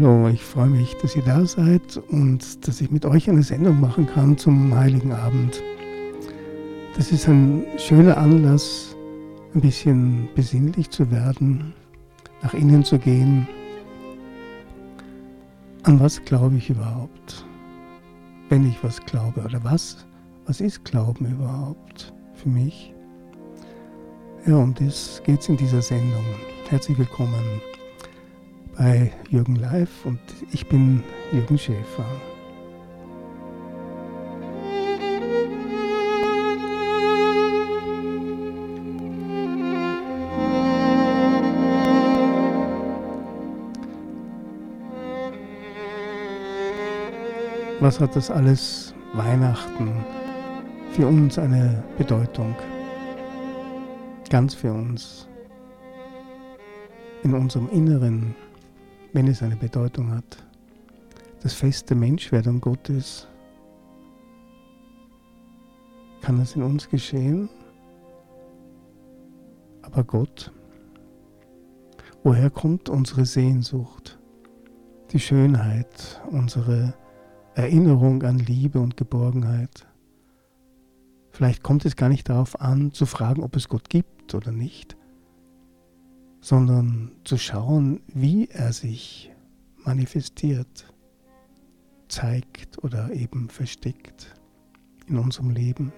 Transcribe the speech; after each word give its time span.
Hallo, 0.00 0.28
ich 0.28 0.42
freue 0.42 0.70
mich, 0.70 0.96
dass 1.02 1.14
ihr 1.14 1.22
da 1.22 1.44
seid 1.44 1.98
und 2.08 2.66
dass 2.66 2.80
ich 2.80 2.90
mit 2.90 3.04
euch 3.04 3.28
eine 3.28 3.42
Sendung 3.42 3.82
machen 3.82 4.06
kann 4.06 4.38
zum 4.38 4.74
Heiligen 4.74 5.12
Abend. 5.12 5.62
Das 6.96 7.12
ist 7.12 7.28
ein 7.28 7.66
schöner 7.76 8.16
Anlass, 8.16 8.96
ein 9.54 9.60
bisschen 9.60 10.26
besinnlich 10.34 10.88
zu 10.88 11.10
werden, 11.10 11.74
nach 12.40 12.54
innen 12.54 12.82
zu 12.82 12.98
gehen. 12.98 13.46
An 15.82 16.00
was 16.00 16.24
glaube 16.24 16.56
ich 16.56 16.70
überhaupt? 16.70 17.44
Wenn 18.48 18.66
ich 18.66 18.82
was 18.82 19.04
glaube, 19.04 19.42
oder 19.42 19.62
was? 19.64 20.06
Was 20.46 20.62
ist 20.62 20.82
Glauben 20.86 21.26
überhaupt 21.26 22.14
für 22.36 22.48
mich? 22.48 22.94
Ja, 24.46 24.56
um 24.56 24.72
das 24.72 25.20
geht 25.26 25.40
es 25.40 25.50
in 25.50 25.58
dieser 25.58 25.82
Sendung. 25.82 26.24
Herzlich 26.70 26.96
willkommen 26.96 27.69
bei 28.80 29.12
Jürgen 29.28 29.56
Live 29.56 30.06
und 30.06 30.18
ich 30.52 30.66
bin 30.66 31.04
Jürgen 31.32 31.58
Schäfer. 31.58 32.06
Was 47.80 48.00
hat 48.00 48.16
das 48.16 48.30
alles 48.30 48.94
Weihnachten 49.12 49.92
für 50.92 51.06
uns 51.06 51.38
eine 51.38 51.84
Bedeutung? 51.98 52.56
Ganz 54.30 54.54
für 54.54 54.72
uns. 54.72 55.28
In 57.22 57.34
unserem 57.34 57.68
Inneren 57.68 58.34
wenn 59.12 59.26
es 59.26 59.42
eine 59.42 59.56
Bedeutung 59.56 60.10
hat. 60.12 60.44
Das 61.42 61.54
Fest 61.54 61.90
der 61.90 61.96
Menschwerdung 61.96 62.60
Gottes, 62.60 63.26
kann 66.20 66.38
es 66.40 66.54
in 66.54 66.62
uns 66.62 66.88
geschehen? 66.88 67.48
Aber 69.82 70.04
Gott, 70.04 70.52
woher 72.22 72.50
kommt 72.50 72.88
unsere 72.88 73.24
Sehnsucht, 73.24 74.18
die 75.10 75.18
Schönheit, 75.18 76.20
unsere 76.30 76.94
Erinnerung 77.54 78.22
an 78.22 78.38
Liebe 78.38 78.80
und 78.80 78.96
Geborgenheit? 78.96 79.86
Vielleicht 81.30 81.62
kommt 81.62 81.84
es 81.84 81.96
gar 81.96 82.08
nicht 82.08 82.28
darauf 82.28 82.60
an, 82.60 82.92
zu 82.92 83.06
fragen, 83.06 83.42
ob 83.42 83.56
es 83.56 83.68
Gott 83.68 83.88
gibt 83.88 84.34
oder 84.34 84.52
nicht, 84.52 84.96
sondern 86.40 87.12
zu 87.24 87.36
schauen, 87.36 88.00
wie 88.08 88.48
er 88.48 88.72
sich 88.72 89.30
manifestiert, 89.84 90.92
zeigt 92.08 92.82
oder 92.82 93.12
eben 93.12 93.48
versteckt 93.48 94.34
in 95.06 95.18
unserem 95.18 95.50
Leben. 95.50 95.92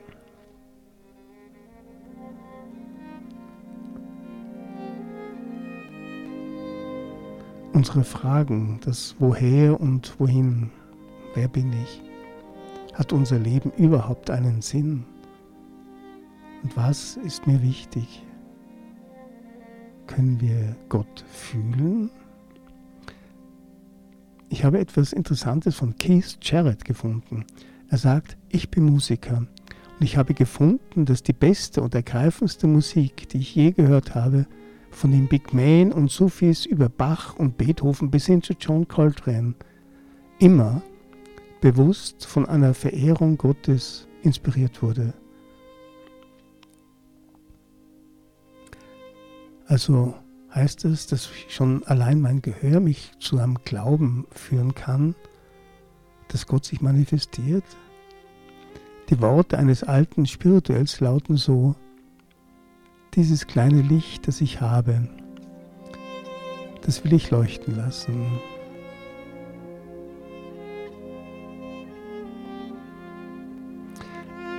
Unsere 7.72 8.04
Fragen, 8.04 8.80
das 8.84 9.16
Woher 9.18 9.80
und 9.80 10.20
Wohin, 10.20 10.70
wer 11.34 11.48
bin 11.48 11.72
ich, 11.72 12.02
hat 12.92 13.12
unser 13.12 13.38
Leben 13.38 13.72
überhaupt 13.72 14.30
einen 14.30 14.60
Sinn? 14.60 15.04
Und 16.62 16.76
was 16.76 17.16
ist 17.16 17.46
mir 17.46 17.62
wichtig? 17.62 18.22
Können 20.06 20.40
wir 20.40 20.76
Gott 20.88 21.24
fühlen? 21.30 22.10
Ich 24.48 24.64
habe 24.64 24.78
etwas 24.78 25.12
Interessantes 25.12 25.76
von 25.76 25.96
Keith 25.96 26.36
Jarrett 26.42 26.84
gefunden. 26.84 27.46
Er 27.88 27.98
sagt, 27.98 28.36
ich 28.50 28.70
bin 28.70 28.84
Musiker 28.84 29.38
und 29.38 30.04
ich 30.04 30.16
habe 30.16 30.34
gefunden, 30.34 31.04
dass 31.04 31.22
die 31.22 31.32
beste 31.32 31.82
und 31.82 31.94
ergreifendste 31.94 32.66
Musik, 32.66 33.28
die 33.30 33.38
ich 33.38 33.54
je 33.54 33.72
gehört 33.72 34.14
habe, 34.14 34.46
von 34.90 35.10
den 35.10 35.26
Big 35.26 35.54
Man 35.54 35.92
und 35.92 36.10
Sufis 36.10 36.66
über 36.66 36.88
Bach 36.88 37.34
und 37.36 37.56
Beethoven 37.56 38.10
bis 38.10 38.26
hin 38.26 38.42
zu 38.42 38.52
John 38.52 38.86
Coltrane, 38.86 39.54
immer 40.38 40.82
bewusst 41.60 42.26
von 42.26 42.46
einer 42.46 42.74
Verehrung 42.74 43.38
Gottes 43.38 44.06
inspiriert 44.22 44.82
wurde. 44.82 45.14
Also 49.72 50.12
heißt 50.54 50.84
es, 50.84 51.06
dass 51.06 51.30
schon 51.48 51.82
allein 51.84 52.20
mein 52.20 52.42
Gehör 52.42 52.78
mich 52.78 53.12
zu 53.18 53.38
einem 53.38 53.56
Glauben 53.64 54.26
führen 54.30 54.74
kann, 54.74 55.14
dass 56.28 56.46
Gott 56.46 56.66
sich 56.66 56.82
manifestiert? 56.82 57.64
Die 59.08 59.18
Worte 59.22 59.56
eines 59.56 59.82
alten 59.82 60.26
Spirituells 60.26 61.00
lauten 61.00 61.38
so, 61.38 61.74
dieses 63.14 63.46
kleine 63.46 63.80
Licht, 63.80 64.28
das 64.28 64.42
ich 64.42 64.60
habe, 64.60 65.08
das 66.82 67.02
will 67.02 67.14
ich 67.14 67.30
leuchten 67.30 67.74
lassen. 67.74 68.26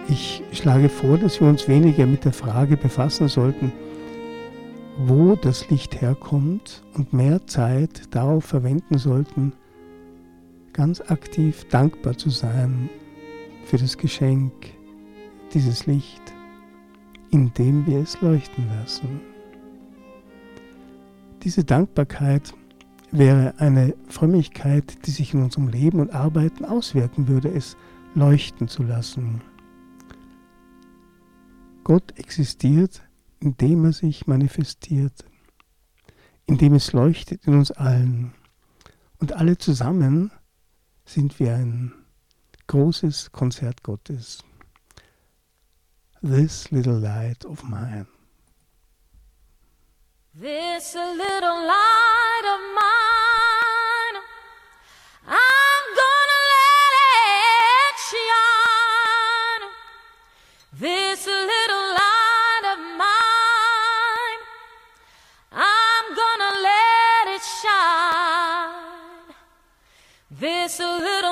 Ich 0.10 0.42
schlage 0.54 0.90
vor, 0.90 1.20
dass 1.20 1.40
wir 1.40 1.48
uns 1.48 1.68
weniger 1.68 2.08
mit 2.08 2.26
der 2.26 2.34
Frage 2.34 2.78
befassen 2.78 3.28
sollten, 3.28 3.72
wo 4.98 5.36
das 5.36 5.70
Licht 5.70 6.02
herkommt 6.02 6.84
und 6.94 7.14
mehr 7.14 7.46
Zeit 7.48 8.14
darauf 8.14 8.46
verwenden 8.46 8.98
sollten, 8.98 9.54
ganz 10.72 11.02
aktiv 11.02 11.66
dankbar 11.70 12.18
zu 12.18 12.30
sein 12.30 12.90
für 13.66 13.78
das 13.78 13.98
Geschenk, 13.98 14.54
dieses 15.54 15.86
Licht, 15.86 16.22
indem 17.32 17.86
wir 17.86 18.00
es 18.00 18.20
leuchten 18.22 18.68
lassen. 18.80 19.22
Diese 21.44 21.64
Dankbarkeit 21.64 22.54
wäre 23.12 23.54
eine 23.58 23.96
Frömmigkeit, 24.08 25.06
die 25.06 25.12
sich 25.12 25.34
in 25.34 25.44
unserem 25.44 25.68
Leben 25.68 26.00
und 26.00 26.14
Arbeiten 26.14 26.66
auswirken 26.66 27.28
würde, 27.28 27.50
es 27.50 27.78
leuchten 28.16 28.68
zu 28.68 28.84
lassen. 28.84 29.42
Gott 31.84 32.18
existiert 32.18 33.03
indem 33.44 33.84
er 33.86 33.94
sich 33.94 34.26
manifestiert, 34.26 35.26
indem 36.46 36.76
es 36.76 36.94
leuchtet 36.94 37.46
in 37.46 37.56
uns 37.56 37.72
allen. 37.72 38.34
Und 39.20 39.34
alle 39.34 39.58
zusammen 39.58 40.32
sind 41.06 41.40
wir 41.40 41.54
ein 41.54 41.94
großes 42.68 43.34
Konzert 43.34 43.84
Gottes. 43.84 44.44
This 46.22 46.72
little 46.72 47.00
light 47.00 47.44
of 47.46 47.64
mine. 47.64 48.08
This 50.34 50.96
little 50.96 51.68
light 51.68 52.46
of 52.46 52.62
mine, 52.76 54.18
I'm 55.28 55.53
This 70.74 70.80
little 70.80 71.23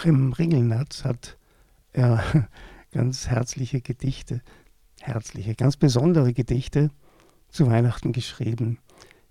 Joachim 0.00 0.32
Ringelnatz 0.32 1.04
hat 1.04 1.36
ja, 1.94 2.22
ganz 2.90 3.28
herzliche 3.28 3.82
Gedichte, 3.82 4.40
herzliche, 4.98 5.54
ganz 5.54 5.76
besondere 5.76 6.32
Gedichte 6.32 6.90
zu 7.50 7.66
Weihnachten 7.66 8.12
geschrieben. 8.12 8.78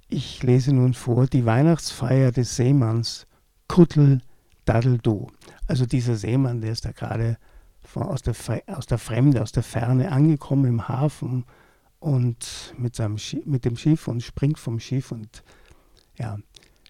Ich 0.10 0.44
lese 0.44 0.72
nun 0.74 0.94
vor 0.94 1.26
die 1.26 1.46
Weihnachtsfeier 1.46 2.32
des 2.32 2.56
Seemanns 2.56 3.26
Kuttel 3.68 4.22
Daddeldo. 4.66 5.32
Also 5.66 5.88
dieser 5.88 6.16
Seemann, 6.16 6.62
der 6.62 6.74
ist 6.74 6.86
da 6.86 6.92
gerade 6.92 7.38
aus 7.96 8.22
der, 8.22 8.36
aus 8.68 8.86
der 8.86 9.00
Fremde, 9.00 9.42
aus 9.42 9.52
der 9.52 9.64
Ferne 9.64 10.12
angekommen 10.12 10.66
im 10.66 10.88
Hafen 10.88 11.46
und 12.00 12.76
mit, 12.78 12.96
seinem 12.96 13.18
mit 13.46 13.66
dem 13.66 13.76
Schiff 13.76 14.08
und 14.08 14.22
springt 14.22 14.60
vom 14.60 14.80
Schiff 14.80 15.12
und 15.12 15.44
ja, 16.20 16.38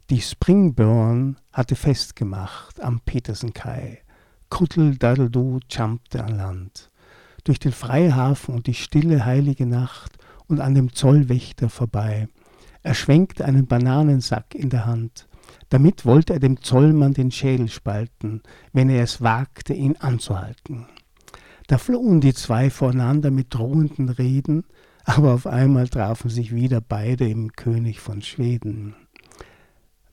die 0.10 0.22
Springburn 0.22 1.38
hatte 1.54 1.76
festgemacht 1.76 2.82
am 2.82 3.00
Petersenkai. 3.02 4.00
Kuttel 4.50 4.98
Daddeldo 4.98 5.60
jumpte 5.70 6.24
an 6.24 6.36
Land. 6.36 6.90
Durch 7.44 7.60
den 7.60 7.72
Freihafen 7.72 8.56
und 8.56 8.66
die 8.66 8.74
stille 8.74 9.24
heilige 9.24 9.68
Nacht 9.68 10.18
und 10.48 10.62
an 10.62 10.74
dem 10.74 10.94
Zollwächter 10.94 11.70
vorbei. 11.70 12.28
Er 12.82 12.96
schwenkte 12.96 13.46
einen 13.46 13.68
Bananensack 13.68 14.56
in 14.56 14.72
der 14.72 14.88
Hand. 14.88 15.28
Damit 15.70 16.06
wollte 16.06 16.34
er 16.34 16.40
dem 16.40 16.60
Zollmann 16.64 17.14
den 17.14 17.30
Schädel 17.30 17.68
spalten, 17.70 18.42
wenn 18.74 18.90
er 18.90 19.04
es 19.04 19.22
wagte, 19.22 19.74
ihn 19.74 19.96
anzuhalten. 19.98 20.88
Da 21.68 21.78
flohen 21.78 22.20
die 22.20 22.34
zwei 22.34 22.72
voreinander 22.72 23.30
mit 23.30 23.54
drohenden 23.54 24.10
Reden, 24.10 24.66
aber 25.06 25.36
auf 25.36 25.46
einmal 25.46 25.88
trafen 25.88 26.32
sich 26.32 26.54
wieder 26.54 26.82
beide 26.82 27.30
im 27.30 27.52
König 27.52 28.00
von 28.00 28.24
Schweden. 28.24 28.96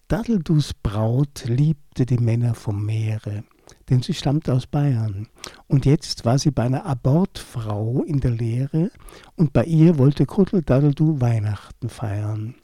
Dadeldus 0.09 0.73
Braut 0.73 1.47
liebte 1.47 2.07
die 2.07 2.19
Männer 2.19 2.55
vom 2.55 2.87
Meere, 2.87 3.43
denn 3.91 4.03
sie 4.03 4.15
stammte 4.15 4.55
aus 4.55 4.69
Bayern. 4.69 5.27
Und 5.67 5.85
jetzt 5.85 6.25
war 6.25 6.39
sie 6.39 6.53
bei 6.53 6.63
einer 6.63 6.87
Abortfrau 6.87 8.05
in 8.05 8.21
der 8.21 8.31
Lehre 8.31 8.93
und 9.35 9.53
bei 9.53 9.65
ihr 9.65 9.99
wollte 9.99 10.25
Kuddel 10.25 10.63
Dadeldu 10.63 11.21
Weihnachten 11.21 11.89
feiern. 11.89 12.55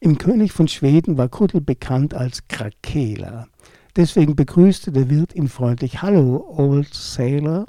Im 0.00 0.16
König 0.16 0.52
von 0.52 0.66
Schweden 0.66 1.18
war 1.18 1.28
Kuddel 1.28 1.60
bekannt 1.60 2.14
als 2.14 2.48
Krakela. 2.48 3.46
Deswegen 3.94 4.34
begrüßte 4.34 4.90
der 4.90 5.10
Wirt 5.10 5.34
ihn 5.34 5.48
freundlich. 5.48 6.00
Hallo, 6.00 6.46
Old 6.56 6.94
Sailor. 6.94 7.66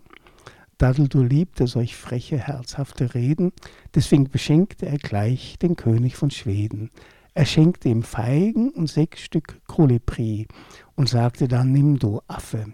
Dadeldu 0.77 1.21
liebte 1.21 1.67
solch 1.67 1.97
freche, 1.97 2.37
herzhafte 2.37 3.13
Reden, 3.13 3.51
deswegen 3.93 4.29
beschenkte 4.29 4.85
er 4.85 4.99
gleich 4.99 5.59
den 5.59 5.75
König 5.75 6.15
von 6.15 6.31
Schweden. 6.31 6.91
Er 7.37 7.45
schenkte 7.45 7.89
ihm 7.89 8.01
Feigen 8.01 8.69
und 8.69 8.89
sechs 8.89 9.19
Stück 9.19 9.59
Kolibri 9.67 10.47
und 10.95 11.09
sagte 11.09 11.49
dann, 11.49 11.73
nimm 11.73 11.99
du 11.99 12.21
Affe. 12.27 12.65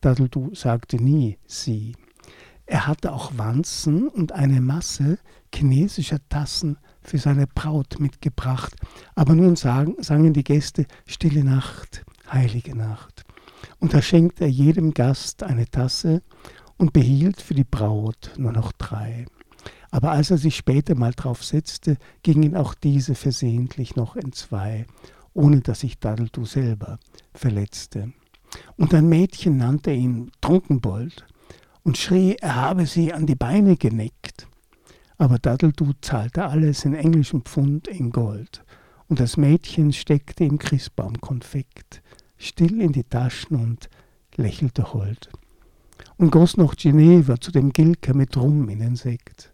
Dadeldu 0.00 0.54
sagte 0.54 0.96
nie 1.02 1.38
sie. 1.44 1.96
Er 2.66 2.86
hatte 2.86 3.12
auch 3.12 3.32
Wanzen 3.36 4.06
und 4.06 4.30
eine 4.30 4.60
Masse 4.60 5.18
chinesischer 5.52 6.20
Tassen 6.28 6.78
für 7.02 7.18
seine 7.18 7.48
Braut 7.48 7.98
mitgebracht. 7.98 8.76
Aber 9.16 9.34
nun 9.34 9.56
sagen, 9.56 9.96
sangen 9.98 10.34
die 10.34 10.44
Gäste 10.44 10.86
Stille 11.04 11.42
Nacht, 11.42 12.04
heilige 12.30 12.76
Nacht. 12.76 13.24
Und 13.80 13.92
da 13.92 14.00
schenkte 14.00 14.44
er 14.44 14.50
jedem 14.50 14.94
Gast 14.94 15.42
eine 15.42 15.66
Tasse 15.66 16.22
und 16.76 16.92
behielt 16.92 17.42
für 17.42 17.54
die 17.54 17.64
Braut 17.64 18.34
nur 18.36 18.52
noch 18.52 18.70
drei. 18.70 19.26
Aber 19.90 20.12
als 20.12 20.30
er 20.30 20.38
sich 20.38 20.56
später 20.56 20.94
mal 20.94 21.12
drauf 21.12 21.44
setzte, 21.44 21.96
gingen 22.22 22.56
auch 22.56 22.74
diese 22.74 23.14
versehentlich 23.14 23.96
noch 23.96 24.16
entzwei, 24.16 24.86
ohne 25.34 25.60
dass 25.60 25.80
sich 25.80 25.98
Dadeldu 25.98 26.44
selber 26.44 26.98
verletzte. 27.34 28.12
Und 28.76 28.94
ein 28.94 29.08
Mädchen 29.08 29.56
nannte 29.56 29.92
ihn 29.92 30.30
Trunkenbold 30.40 31.26
und 31.82 31.98
schrie, 31.98 32.36
er 32.40 32.56
habe 32.56 32.86
sie 32.86 33.12
an 33.12 33.26
die 33.26 33.34
Beine 33.34 33.76
geneckt. 33.76 34.46
Aber 35.18 35.38
Dadeldu 35.38 35.92
zahlte 36.00 36.46
alles 36.46 36.84
in 36.84 36.94
englischem 36.94 37.42
Pfund 37.42 37.88
in 37.88 38.10
Gold, 38.10 38.64
und 39.08 39.18
das 39.18 39.36
Mädchen 39.36 39.92
steckte 39.92 40.44
ihm 40.44 40.58
Christbaumkonfekt 40.58 42.00
still 42.40 42.80
in 42.80 42.92
die 42.92 43.04
Taschen 43.04 43.56
und 43.56 43.88
lächelte 44.36 44.92
hold. 44.92 45.30
Und 46.16 46.30
goss 46.30 46.56
noch 46.56 46.74
Geneva 46.74 47.40
zu 47.40 47.52
dem 47.52 47.72
Gilker 47.72 48.14
mit 48.14 48.36
Rum 48.36 48.68
in 48.68 48.80
den 48.80 48.96
Sekt. 48.96 49.52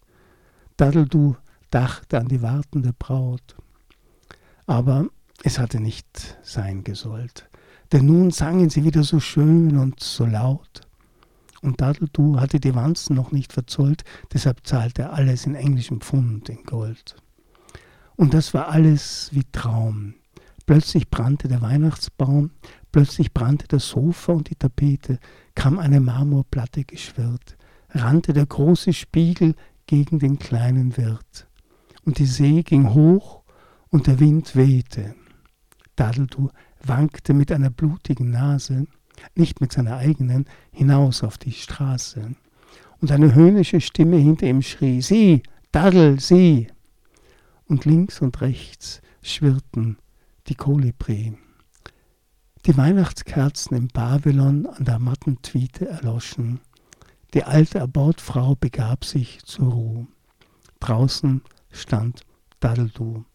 Dadeldu 0.77 1.37
dachte 1.71 2.19
an 2.19 2.29
die 2.29 2.43
wartende 2.43 2.93
Braut. 2.93 3.57
Aber 4.67 5.07
es 5.43 5.59
hatte 5.59 5.81
nicht 5.81 6.39
sein 6.43 6.85
gesollt, 6.85 7.49
denn 7.93 8.07
nun 8.07 8.31
sangen 8.31 8.69
sie 8.69 8.85
wieder 8.85 9.03
so 9.03 9.21
schön 9.21 9.77
und 9.79 10.01
so 10.01 10.27
laut. 10.27 10.83
Und 11.63 11.81
Dadeldu 11.81 12.39
hatte 12.39 12.61
die 12.61 12.75
Wanzen 12.75 13.17
noch 13.17 13.33
nicht 13.33 13.53
verzollt, 13.53 14.05
deshalb 14.33 14.67
zahlte 14.67 15.03
er 15.03 15.13
alles 15.15 15.47
in 15.47 15.55
englischem 15.55 16.01
Pfund 16.01 16.49
in 16.49 16.63
Gold. 16.65 17.17
Und 18.17 18.35
das 18.35 18.53
war 18.53 18.69
alles 18.69 19.31
wie 19.33 19.45
Traum. 19.53 20.15
Plötzlich 20.67 21.09
brannte 21.09 21.49
der 21.49 21.63
Weihnachtsbaum, 21.63 22.51
plötzlich 22.93 23.33
brannte 23.33 23.67
das 23.69 23.89
Sofa 23.89 24.33
und 24.33 24.51
die 24.51 24.57
Tapete, 24.57 25.21
kam 25.55 25.79
eine 25.79 26.01
Marmorplatte 26.01 26.85
geschwirrt, 26.85 27.57
rannte 27.91 28.33
der 28.33 28.47
große 28.47 28.93
Spiegel 28.93 29.55
gegen 29.87 30.19
den 30.19 30.39
kleinen 30.39 30.97
Wirt. 30.97 31.47
Und 32.05 32.19
die 32.19 32.27
See 32.27 32.63
ging 32.63 32.95
hoch 32.95 33.43
und 33.91 34.07
der 34.07 34.21
Wind 34.21 34.57
wehte. 34.57 35.15
Dadeldu 35.97 36.51
wankte 36.83 37.35
mit 37.35 37.51
einer 37.51 37.71
blutigen 37.71 38.31
Nase, 38.31 38.87
nicht 39.35 39.61
mit 39.61 39.73
seiner 39.73 39.97
eigenen, 39.97 40.47
hinaus 40.71 41.23
auf 41.23 41.39
die 41.39 41.53
Straße. 41.53 42.35
Und 43.01 43.13
eine 43.13 43.35
höhnische 43.35 43.81
Stimme 43.81 44.17
hinter 44.17 44.47
ihm 44.47 44.63
schrie, 44.63 45.01
Sieh, 45.01 45.43
Daddel, 45.73 46.21
sieh! 46.21 46.69
Und 47.67 47.85
links 47.85 48.21
und 48.21 48.41
rechts 48.41 49.01
schwirrten 49.23 49.99
die 50.47 50.55
Kolibri. 50.55 51.37
Die 52.65 52.77
Weihnachtskerzen 52.77 53.77
im 53.77 53.89
Babylon 53.89 54.67
an 54.67 54.85
der 54.85 54.99
matten 54.99 55.43
Tweete 55.43 55.89
erloschen. 55.89 56.61
Die 57.37 57.45
alte 57.45 57.83
Abortfrau 57.83 58.55
begab 58.55 59.05
sich 59.05 59.45
zur 59.45 59.71
Ruhe. 59.71 60.07
Draußen 60.81 61.43
stand 61.71 62.23
Dadeldu 62.61 63.27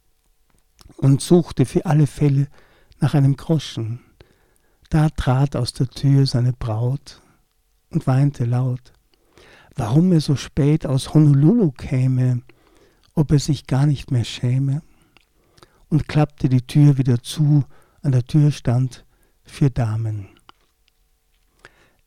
und 0.97 1.21
suchte 1.21 1.67
für 1.67 1.85
alle 1.85 2.07
Fälle 2.07 2.47
nach 2.99 3.13
einem 3.13 3.37
Groschen. 3.37 3.99
Da 4.89 5.09
trat 5.09 5.55
aus 5.55 5.73
der 5.73 5.87
Tür 5.87 6.25
seine 6.25 6.51
Braut 6.51 7.21
und 7.91 8.07
weinte 8.07 8.45
laut, 8.45 8.91
warum 9.75 10.11
er 10.13 10.21
so 10.21 10.35
spät 10.35 10.87
aus 10.87 11.13
Honolulu 11.13 11.71
käme, 11.71 12.41
ob 13.13 13.31
er 13.31 13.39
sich 13.39 13.67
gar 13.67 13.85
nicht 13.85 14.09
mehr 14.09 14.25
schäme, 14.25 14.81
und 15.89 16.07
klappte 16.07 16.49
die 16.49 16.65
Tür 16.65 16.97
wieder 16.97 17.21
zu, 17.21 17.65
an 18.01 18.13
der 18.13 18.25
Tür 18.25 18.49
stand 18.49 19.05
für 19.43 19.69
Damen. 19.69 20.29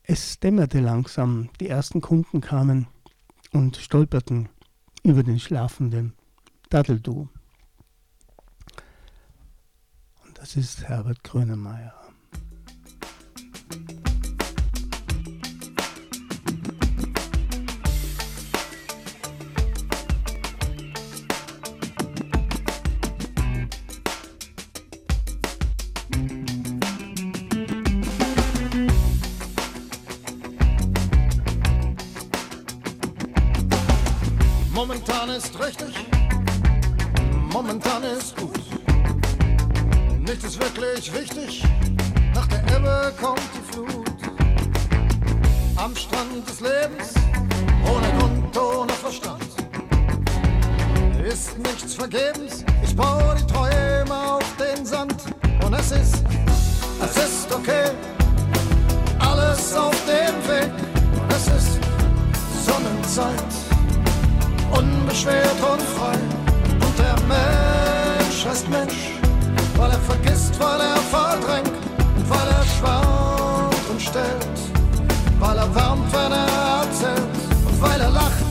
Es 0.07 0.39
dämmerte 0.39 0.81
langsam, 0.81 1.49
die 1.61 1.69
ersten 1.69 2.03
Kunden 2.03 2.43
kamen 2.43 2.89
und 3.53 3.77
stolperten 3.79 4.51
über 5.03 5.23
den 5.23 5.41
schlafenden 5.41 6.13
Daddeldu. 6.69 7.29
Und 10.25 10.39
das 10.39 10.57
ist 10.57 10.87
Herbert 10.87 11.25
Grönemeyer. 11.25 12.04
Ist 35.45 35.59
richtig, 35.59 35.95
momentan 37.53 38.03
ist 38.03 38.37
gut. 38.37 38.61
Nichts 40.21 40.45
ist 40.45 40.61
wirklich 40.61 41.13
wichtig, 41.13 41.63
nach 42.35 42.47
der 42.47 42.61
Ebbe 42.77 43.13
kommt 43.21 43.41
die 43.55 43.73
Flut. 43.73 44.05
Am 45.77 45.95
Strand 45.97 46.49
des 46.49 46.61
Lebens, 46.61 47.15
ohne 47.85 48.09
Grund, 48.19 48.57
ohne 48.57 48.93
Verstand. 48.93 49.45
Ist 51.27 51.59
nichts 51.59 51.95
vergebens, 51.95 52.65
ich 52.83 52.97
baue 52.97 53.35
die 53.39 53.47
Träume 53.53 54.15
auf 54.15 54.57
den 54.57 54.87
Sand. 54.87 55.17
Und 55.65 55.75
es 55.75 55.91
ist, 55.91 56.23
es 57.03 57.17
ist 57.17 57.53
okay, 57.53 57.91
alles 59.19 59.75
auf 59.75 59.97
dem 60.07 60.37
Weg. 60.49 60.73
Und 61.21 61.33
es 61.33 61.47
ist 61.49 61.79
Sonnenzeit 62.65 63.64
unbeschwert 64.79 65.61
und 65.73 65.83
frei. 65.83 66.19
Und 66.85 66.99
der 66.99 67.17
Mensch 67.29 68.47
heißt 68.47 68.69
Mensch, 68.69 69.11
weil 69.77 69.91
er 69.91 70.01
vergisst, 70.01 70.59
weil 70.59 70.81
er 70.81 70.97
verdrängt, 70.97 71.73
und 72.17 72.31
weil 72.31 72.49
er 72.49 72.65
schwankt 72.77 73.91
und 73.91 74.01
stellt, 74.01 74.59
weil 75.39 75.57
er 75.57 75.75
wärmt, 75.75 76.13
wenn 76.13 76.33
er 76.33 76.83
erzählt, 76.83 77.37
und 77.69 77.83
weil 77.83 78.01
er 78.01 78.11
lacht, 78.11 78.45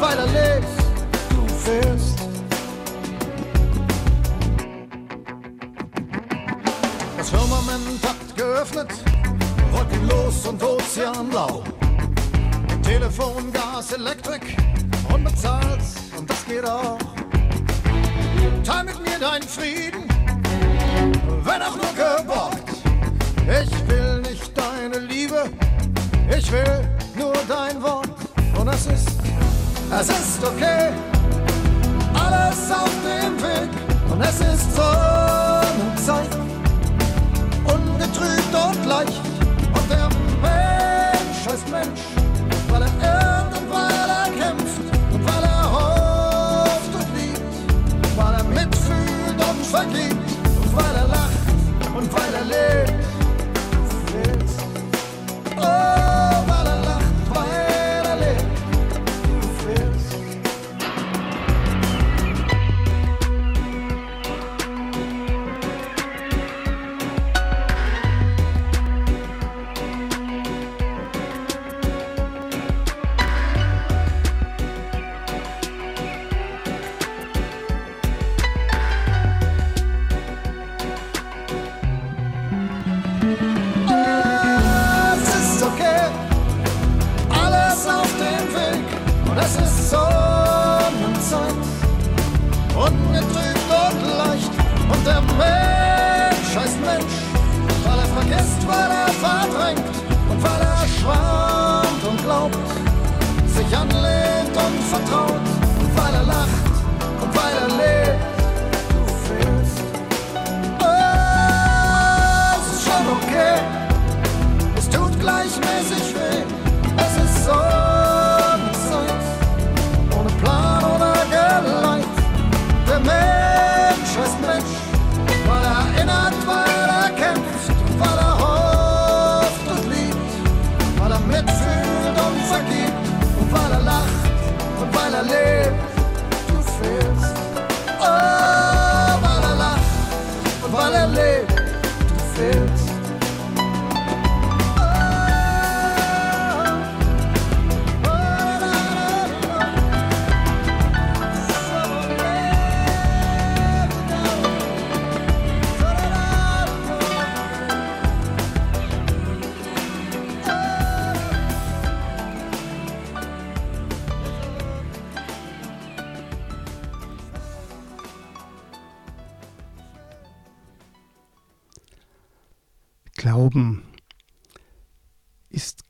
weil 0.00 0.18
er 0.18 0.26
lebt, 0.26 0.68
du 1.30 1.54
fehlst. 1.64 2.18
Das 7.18 7.30
Firmament 7.30 8.02
hat 8.02 8.36
geöffnet, 8.36 8.90
wolkenlos 9.72 10.46
und 10.46 10.62
ozeanblau. 10.62 11.62
Telefon, 12.82 13.52
Gas, 13.52 13.92
Elektrik 13.92 14.56
unbezahlt 15.36 15.80
und 16.18 16.30
das 16.30 16.44
geht 16.46 16.64
auch. 16.64 16.98
Teil 18.64 18.84
mit 18.84 18.98
mir 19.00 19.18
deinen 19.18 19.42
Frieden, 19.42 20.08
wenn 21.44 21.62
auch 21.62 21.76
nur 21.76 21.92
geborgt. 21.94 22.70
Ich 23.42 23.88
will 23.88 24.20
nicht 24.22 24.52
deine 24.56 24.98
Liebe, 24.98 25.44
ich 26.36 26.50
will 26.50 26.88
nur 27.16 27.34
dein 27.48 27.80
Wort. 27.82 28.08
Und 28.58 28.68
es 28.68 28.86
ist, 28.86 29.08
es 30.00 30.08
ist 30.08 30.44
okay, 30.44 30.92
alles 32.14 32.70
auf 32.70 32.90
dem 33.04 33.40
Weg. 33.40 33.70
Und 34.10 34.20
es 34.22 34.40
ist 34.40 34.74
Sonnenzeit, 34.74 36.36
ungetrübt 37.64 38.54
und 38.54 38.86
leicht. 38.86 39.20
Und 39.74 39.90
der 39.90 40.08
Mensch 40.40 41.46
heißt 41.46 41.70
Mensch, 41.70 42.00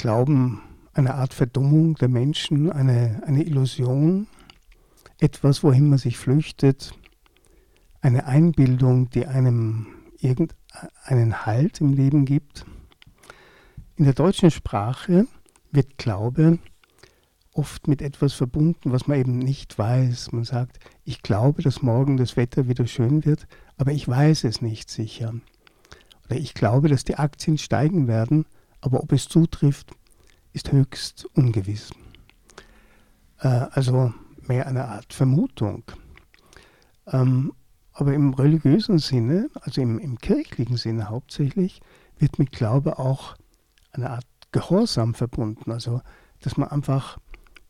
Glauben 0.06 0.62
eine 0.92 1.16
Art 1.16 1.34
Verdummung 1.34 1.96
der 1.96 2.06
Menschen, 2.06 2.70
eine, 2.70 3.24
eine 3.26 3.42
Illusion, 3.42 4.28
etwas, 5.18 5.64
wohin 5.64 5.88
man 5.88 5.98
sich 5.98 6.16
flüchtet, 6.16 6.96
eine 8.02 8.24
Einbildung, 8.26 9.10
die 9.10 9.26
einem 9.26 9.88
irgendeinen 10.20 11.44
Halt 11.44 11.80
im 11.80 11.92
Leben 11.92 12.24
gibt? 12.24 12.66
In 13.96 14.04
der 14.04 14.14
deutschen 14.14 14.52
Sprache 14.52 15.26
wird 15.72 15.98
Glaube 15.98 16.60
oft 17.52 17.88
mit 17.88 18.00
etwas 18.00 18.32
verbunden, 18.32 18.92
was 18.92 19.08
man 19.08 19.18
eben 19.18 19.40
nicht 19.40 19.76
weiß. 19.76 20.30
Man 20.30 20.44
sagt, 20.44 20.78
ich 21.02 21.20
glaube, 21.20 21.62
dass 21.62 21.82
morgen 21.82 22.16
das 22.16 22.36
Wetter 22.36 22.68
wieder 22.68 22.86
schön 22.86 23.24
wird, 23.24 23.48
aber 23.76 23.90
ich 23.90 24.06
weiß 24.06 24.44
es 24.44 24.62
nicht 24.62 24.88
sicher. 24.88 25.34
Oder 26.26 26.36
ich 26.36 26.54
glaube, 26.54 26.88
dass 26.88 27.02
die 27.02 27.16
Aktien 27.16 27.58
steigen 27.58 28.06
werden, 28.06 28.46
aber 28.86 29.02
ob 29.02 29.10
es 29.10 29.28
zutrifft, 29.28 29.90
ist 30.52 30.70
höchst 30.70 31.26
ungewiss. 31.34 31.90
Äh, 33.40 33.48
also 33.48 34.14
mehr 34.46 34.68
eine 34.68 34.84
Art 34.86 35.12
Vermutung. 35.12 35.82
Ähm, 37.08 37.52
aber 37.92 38.14
im 38.14 38.32
religiösen 38.32 38.98
Sinne, 38.98 39.50
also 39.60 39.80
im, 39.80 39.98
im 39.98 40.18
kirchlichen 40.18 40.76
Sinne 40.76 41.08
hauptsächlich, 41.08 41.80
wird 42.18 42.38
mit 42.38 42.52
Glaube 42.52 43.00
auch 43.00 43.34
eine 43.90 44.10
Art 44.10 44.26
Gehorsam 44.52 45.14
verbunden. 45.14 45.72
Also, 45.72 46.00
dass 46.40 46.56
man 46.56 46.68
einfach 46.68 47.18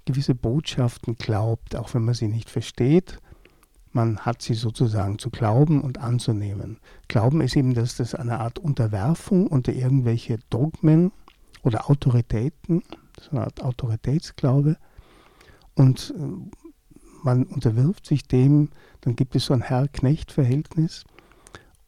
gewisse 0.05 0.35
Botschaften 0.35 1.16
glaubt, 1.16 1.76
auch 1.76 1.94
wenn 1.94 2.05
man 2.05 2.14
sie 2.14 2.29
nicht 2.29 2.50
versteht. 2.50 3.20
Man 3.97 4.19
hat 4.19 4.43
sie 4.43 4.53
sozusagen 4.53 5.19
zu 5.19 5.31
glauben 5.31 5.81
und 5.81 5.97
anzunehmen. 5.97 6.77
Glauben 7.09 7.41
ist 7.41 7.57
eben, 7.57 7.73
dass 7.73 7.97
das 7.97 8.15
eine 8.15 8.41
Art 8.41 8.59
Unterwerfung 8.59 9.47
unter 9.47 9.73
irgendwelche 9.73 10.37
Dogmen 10.51 11.13
oder 11.63 11.89
Autoritäten, 11.89 12.83
so 13.19 13.31
eine 13.31 13.45
Art 13.45 13.63
Autoritätsglaube. 13.63 14.77
Und 15.77 16.13
äh, 16.15 16.99
man 17.23 17.45
unterwirft 17.45 18.05
sich 18.05 18.29
dem, 18.29 18.69
dann 19.01 19.17
gibt 19.17 19.35
es 19.35 19.47
so 19.47 19.55
ein 19.55 19.63
Herr-Knecht-Verhältnis 19.63 21.05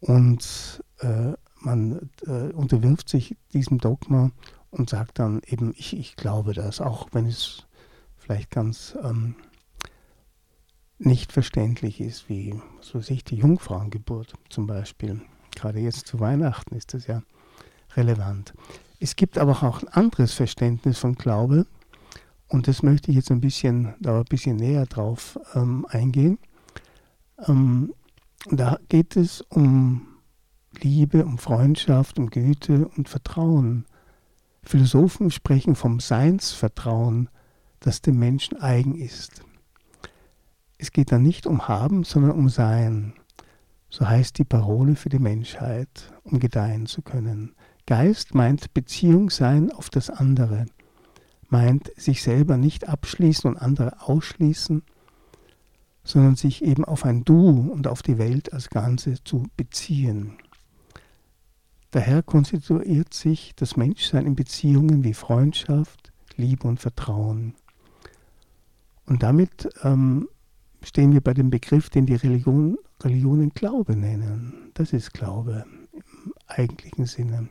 und 0.01 0.83
äh, 1.01 1.35
man 1.61 2.09
äh, 2.27 2.55
unterwirft 2.55 3.11
sich 3.11 3.37
diesem 3.53 3.77
Dogma 3.77 4.31
und 4.71 4.88
sagt 4.88 5.18
dann 5.18 5.42
eben, 5.47 5.75
ich, 5.77 5.94
ich 5.94 6.16
glaube 6.16 6.55
das, 6.55 6.81
auch 6.81 7.09
wenn 7.12 7.27
es 7.27 7.66
vielleicht 8.16 8.51
ganz 8.51 8.97
ähm, 9.05 9.35
nicht 10.98 11.32
verständlich 11.32 12.00
ist, 12.00 12.28
wie 12.28 12.61
so 12.80 13.00
sich 13.00 13.24
die 13.24 13.37
Jungfrauengeburt 13.37 14.34
zum 14.48 14.66
Beispiel. 14.66 15.20
Gerade 15.54 15.78
jetzt 15.78 16.06
zu 16.06 16.20
Weihnachten 16.20 16.74
ist 16.74 16.94
das 16.94 17.06
ja 17.06 17.22
relevant. 17.96 18.54
Es 19.00 19.16
gibt 19.16 19.38
aber 19.38 19.62
auch 19.62 19.82
ein 19.82 19.88
anderes 19.88 20.34
Verständnis 20.34 20.98
von 20.98 21.14
Glaube 21.14 21.66
und 22.48 22.66
das 22.66 22.82
möchte 22.82 23.11
ich 23.11 23.16
jetzt 23.16 23.30
ein 23.30 23.40
bisschen, 23.40 23.94
da 24.00 24.18
ein 24.18 24.24
bisschen 24.24 24.56
näher 24.56 24.87
drauf 24.87 25.38
ähm, 25.54 25.87
eingehen. 25.88 26.38
Ähm, 27.46 27.94
da 28.50 28.78
geht 28.88 29.16
es 29.16 29.42
um 29.42 30.06
Liebe, 30.80 31.24
um 31.24 31.38
Freundschaft, 31.38 32.18
um 32.18 32.30
Güte 32.30 32.88
und 32.96 33.08
Vertrauen. 33.08 33.84
Philosophen 34.62 35.30
sprechen 35.30 35.74
vom 35.74 36.00
Seinsvertrauen, 36.00 37.28
das 37.80 38.02
dem 38.02 38.18
Menschen 38.18 38.61
eigen 38.61 38.94
ist. 38.94 39.42
Es 40.78 40.92
geht 40.92 41.10
da 41.10 41.18
nicht 41.18 41.46
um 41.46 41.66
Haben, 41.66 42.04
sondern 42.04 42.32
um 42.32 42.48
Sein. 42.48 43.14
So 43.90 44.08
heißt 44.08 44.38
die 44.38 44.44
Parole 44.44 44.94
für 44.94 45.08
die 45.08 45.18
Menschheit, 45.18 46.12
um 46.22 46.38
gedeihen 46.38 46.86
zu 46.86 47.02
können. 47.02 47.54
Geist 47.86 48.34
meint 48.34 48.74
Beziehung 48.74 49.30
sein 49.30 49.72
auf 49.72 49.90
das 49.90 50.08
andere, 50.08 50.66
meint 51.48 51.90
sich 51.96 52.22
selber 52.22 52.56
nicht 52.58 52.88
abschließen 52.88 53.50
und 53.50 53.56
andere 53.56 54.02
ausschließen, 54.02 54.82
sondern 56.04 56.36
sich 56.36 56.62
eben 56.62 56.84
auf 56.84 57.04
ein 57.04 57.24
Du 57.24 57.48
und 57.48 57.86
auf 57.88 58.02
die 58.02 58.18
Welt 58.18 58.52
als 58.52 58.70
Ganze 58.70 59.22
zu 59.24 59.46
beziehen. 59.56 60.38
Daher 61.90 62.22
konstituiert 62.22 63.14
sich 63.14 63.54
das 63.56 63.76
Menschsein 63.76 64.26
in 64.26 64.36
Beziehungen 64.36 65.02
wie 65.02 65.14
Freundschaft, 65.14 66.12
Liebe 66.36 66.68
und 66.68 66.78
Vertrauen. 66.78 67.54
Und 69.06 69.22
damit 69.22 69.70
ähm, 69.82 70.28
stehen 70.82 71.12
wir 71.12 71.20
bei 71.20 71.34
dem 71.34 71.50
Begriff, 71.50 71.90
den 71.90 72.06
die 72.06 72.14
Religion, 72.14 72.78
Religionen 73.02 73.50
Glaube 73.50 73.96
nennen. 73.96 74.70
Das 74.74 74.92
ist 74.92 75.12
Glaube 75.12 75.64
im 75.92 76.32
eigentlichen 76.46 77.06
Sinne. 77.06 77.48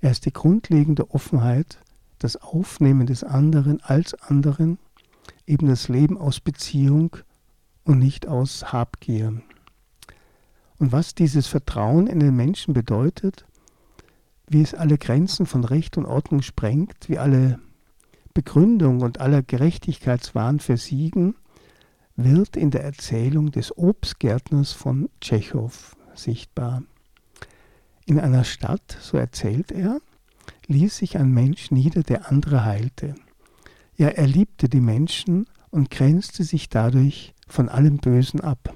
Er 0.00 0.10
ist 0.10 0.26
die 0.26 0.32
grundlegende 0.32 1.10
Offenheit, 1.10 1.78
das 2.18 2.36
Aufnehmen 2.36 3.06
des 3.06 3.24
anderen 3.24 3.80
als 3.82 4.14
anderen, 4.14 4.78
eben 5.46 5.68
das 5.68 5.88
Leben 5.88 6.18
aus 6.18 6.40
Beziehung 6.40 7.16
und 7.84 7.98
nicht 7.98 8.26
aus 8.26 8.72
Habgier. 8.72 9.40
Und 10.78 10.92
was 10.92 11.14
dieses 11.14 11.46
Vertrauen 11.46 12.06
in 12.06 12.20
den 12.20 12.34
Menschen 12.34 12.74
bedeutet, 12.74 13.44
wie 14.48 14.62
es 14.62 14.74
alle 14.74 14.98
Grenzen 14.98 15.46
von 15.46 15.64
Recht 15.64 15.96
und 15.96 16.06
Ordnung 16.06 16.42
sprengt, 16.42 17.08
wie 17.08 17.18
alle 17.18 17.60
Begründung 18.34 19.00
und 19.00 19.20
aller 19.20 19.42
Gerechtigkeitswahn 19.42 20.58
versiegen, 20.58 21.34
wird 22.16 22.56
in 22.56 22.70
der 22.70 22.84
Erzählung 22.84 23.50
des 23.50 23.76
Obstgärtners 23.76 24.72
von 24.72 25.08
Tschechow 25.20 25.96
sichtbar. 26.14 26.82
In 28.04 28.20
einer 28.20 28.44
Stadt, 28.44 28.96
so 29.00 29.16
erzählt 29.16 29.72
er, 29.72 30.00
ließ 30.66 30.96
sich 30.96 31.18
ein 31.18 31.30
Mensch 31.32 31.70
nieder, 31.70 32.02
der 32.02 32.30
andere 32.30 32.64
heilte. 32.64 33.14
Ja, 33.96 34.08
er 34.08 34.26
liebte 34.26 34.68
die 34.68 34.80
Menschen 34.80 35.46
und 35.70 35.90
grenzte 35.90 36.44
sich 36.44 36.68
dadurch 36.68 37.34
von 37.48 37.68
allem 37.68 37.98
Bösen 37.98 38.40
ab. 38.40 38.74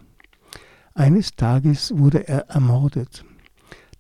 Eines 0.94 1.37
Tages 1.37 1.92
wurde 1.96 2.27
er 2.29 2.49
ermordet. 2.49 3.25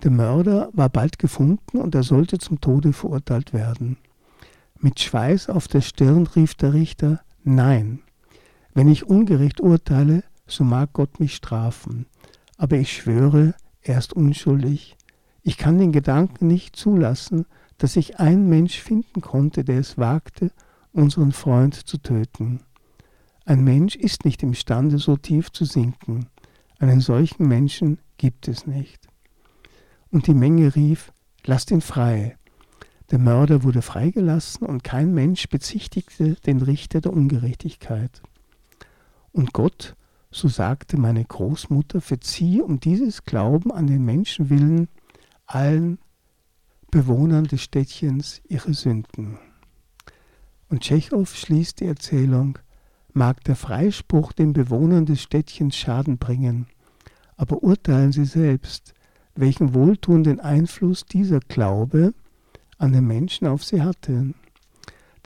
Der 0.02 0.10
Mörder 0.10 0.70
war 0.72 0.88
bald 0.88 1.18
gefunden 1.18 1.78
und 1.78 1.94
er 1.94 2.02
sollte 2.02 2.38
zum 2.38 2.60
Tode 2.60 2.92
verurteilt 2.92 3.52
werden. 3.52 3.98
Mit 4.78 5.00
Schweiß 5.00 5.48
auf 5.48 5.68
der 5.68 5.80
Stirn 5.80 6.26
rief 6.26 6.54
der 6.54 6.74
Richter, 6.74 7.20
Nein, 7.44 8.02
wenn 8.76 8.88
ich 8.88 9.08
ungerecht 9.08 9.62
urteile, 9.62 10.22
so 10.46 10.62
mag 10.62 10.92
Gott 10.92 11.18
mich 11.18 11.34
strafen, 11.34 12.04
aber 12.58 12.76
ich 12.76 12.92
schwöre, 12.92 13.54
er 13.80 13.96
ist 13.96 14.12
unschuldig. 14.12 14.98
Ich 15.42 15.56
kann 15.56 15.78
den 15.78 15.92
Gedanken 15.92 16.46
nicht 16.46 16.76
zulassen, 16.76 17.46
dass 17.78 17.94
sich 17.94 18.20
ein 18.20 18.50
Mensch 18.50 18.78
finden 18.78 19.22
konnte, 19.22 19.64
der 19.64 19.78
es 19.78 19.96
wagte, 19.96 20.52
unseren 20.92 21.32
Freund 21.32 21.74
zu 21.74 21.96
töten. 21.96 22.60
Ein 23.46 23.64
Mensch 23.64 23.96
ist 23.96 24.26
nicht 24.26 24.42
imstande, 24.42 24.98
so 24.98 25.16
tief 25.16 25.50
zu 25.52 25.64
sinken. 25.64 26.26
Einen 26.78 27.00
solchen 27.00 27.48
Menschen 27.48 27.98
gibt 28.18 28.46
es 28.46 28.66
nicht. 28.66 29.08
Und 30.10 30.26
die 30.26 30.34
Menge 30.34 30.76
rief, 30.76 31.14
lasst 31.46 31.70
ihn 31.70 31.80
frei. 31.80 32.36
Der 33.10 33.20
Mörder 33.20 33.62
wurde 33.62 33.80
freigelassen 33.80 34.66
und 34.66 34.84
kein 34.84 35.14
Mensch 35.14 35.48
bezichtigte 35.48 36.34
den 36.34 36.60
Richter 36.60 37.00
der 37.00 37.14
Ungerechtigkeit. 37.14 38.20
Und 39.36 39.52
Gott, 39.52 39.96
so 40.30 40.48
sagte 40.48 40.96
meine 40.96 41.22
Großmutter, 41.22 42.00
verzieh 42.00 42.62
um 42.62 42.80
dieses 42.80 43.24
Glauben 43.26 43.70
an 43.70 43.86
den 43.86 44.02
Menschen 44.02 44.48
willen 44.48 44.88
allen 45.44 45.98
Bewohnern 46.90 47.44
des 47.44 47.60
Städtchens 47.60 48.40
ihre 48.48 48.72
Sünden. 48.72 49.36
Und 50.70 50.80
Tschechow 50.80 51.28
schließt 51.28 51.80
die 51.80 51.84
Erzählung, 51.84 52.58
mag 53.12 53.44
der 53.44 53.56
Freispruch 53.56 54.32
den 54.32 54.54
Bewohnern 54.54 55.04
des 55.04 55.20
Städtchens 55.20 55.76
Schaden 55.76 56.16
bringen, 56.16 56.66
aber 57.36 57.62
urteilen 57.62 58.12
Sie 58.12 58.24
selbst, 58.24 58.94
welchen 59.34 59.74
wohltuenden 59.74 60.40
Einfluss 60.40 61.04
dieser 61.04 61.40
Glaube 61.40 62.14
an 62.78 62.94
den 62.94 63.06
Menschen 63.06 63.46
auf 63.48 63.62
sie 63.64 63.82
hatte. 63.82 64.32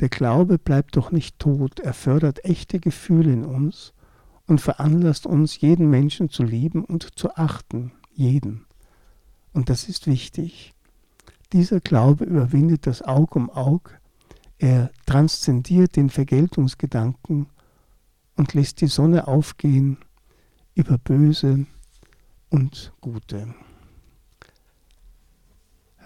Der 0.00 0.08
Glaube 0.08 0.58
bleibt 0.58 0.96
doch 0.96 1.12
nicht 1.12 1.38
tot, 1.38 1.78
er 1.78 1.94
fördert 1.94 2.44
echte 2.44 2.80
Gefühle 2.80 3.32
in 3.32 3.44
uns 3.44 3.92
und 4.50 4.60
veranlasst 4.60 5.26
uns, 5.26 5.60
jeden 5.60 5.88
Menschen 5.88 6.28
zu 6.28 6.42
lieben 6.42 6.84
und 6.84 7.16
zu 7.16 7.36
achten, 7.36 7.92
jeden. 8.12 8.66
Und 9.52 9.68
das 9.68 9.88
ist 9.88 10.08
wichtig. 10.08 10.74
Dieser 11.52 11.80
Glaube 11.80 12.24
überwindet 12.24 12.86
das 12.86 13.00
Aug 13.00 13.36
um 13.36 13.48
Aug, 13.48 13.98
er 14.58 14.90
transzendiert 15.06 15.96
den 15.96 16.10
Vergeltungsgedanken 16.10 17.46
und 18.36 18.52
lässt 18.52 18.80
die 18.80 18.88
Sonne 18.88 19.28
aufgehen 19.28 19.98
über 20.74 20.98
Böse 20.98 21.66
und 22.50 22.92
Gute. 23.00 23.54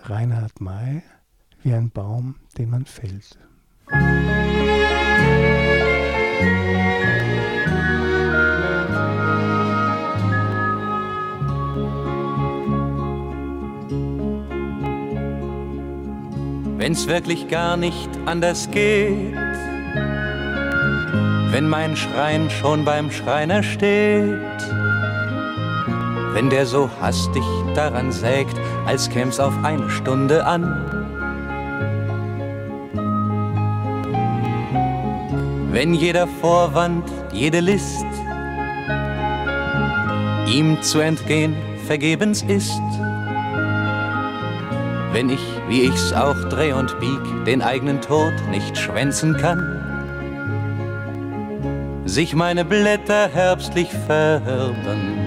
Reinhard 0.02 0.60
May 0.60 1.02
wie 1.62 1.72
ein 1.72 1.90
Baum, 1.90 2.36
den 2.58 2.70
man 2.70 2.84
fällt. 2.84 3.38
Wenn's 16.84 17.06
wirklich 17.06 17.48
gar 17.48 17.78
nicht 17.78 18.10
anders 18.26 18.70
geht, 18.70 19.34
wenn 21.50 21.66
mein 21.66 21.96
Schrein 21.96 22.50
schon 22.50 22.84
beim 22.84 23.10
Schreiner 23.10 23.62
steht, 23.62 24.38
wenn 26.34 26.50
der 26.50 26.66
so 26.66 26.90
hastig 27.00 27.42
daran 27.74 28.12
sägt, 28.12 28.54
als 28.84 29.08
käm's 29.08 29.40
auf 29.40 29.54
eine 29.64 29.88
Stunde 29.88 30.44
an, 30.44 30.62
wenn 35.72 35.94
jeder 35.94 36.26
Vorwand, 36.42 37.10
jede 37.32 37.60
List 37.60 38.04
ihm 40.52 40.82
zu 40.82 40.98
entgehen 40.98 41.56
vergebens 41.86 42.42
ist. 42.42 42.78
Wenn 45.12 45.30
ich, 45.30 45.53
wie 45.68 45.82
ich's 45.82 46.12
auch 46.12 46.36
dreh 46.50 46.72
und 46.72 46.98
bieg, 47.00 47.44
den 47.46 47.62
eigenen 47.62 48.00
Tod 48.00 48.32
nicht 48.50 48.76
schwänzen 48.76 49.36
kann, 49.36 49.60
sich 52.04 52.34
meine 52.34 52.64
Blätter 52.64 53.28
herbstlich 53.28 53.88
verhärben. 54.06 55.18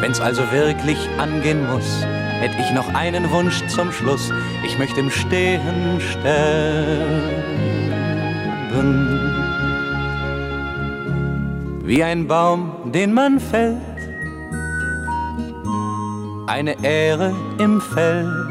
Wenn's 0.00 0.20
also 0.20 0.42
wirklich 0.52 0.98
angehen 1.18 1.66
muss, 1.70 2.02
hätt 2.40 2.52
ich 2.58 2.72
noch 2.72 2.94
einen 2.94 3.30
Wunsch 3.30 3.66
zum 3.66 3.92
Schluss, 3.92 4.32
ich 4.64 4.78
möchte 4.78 5.00
im 5.00 5.10
Stehen 5.10 6.00
sterben. 6.00 7.58
Wie 11.84 12.04
ein 12.04 12.26
Baum, 12.28 12.92
den 12.92 13.12
man 13.14 13.40
fällt, 13.40 13.76
eine 16.46 16.76
Ähre 16.82 17.34
im 17.58 17.80
Feld, 17.80 18.47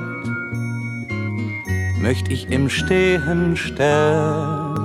möcht 2.01 2.29
ich 2.29 2.49
im 2.49 2.69
Stehen 2.69 3.57
sterben. 3.57 4.77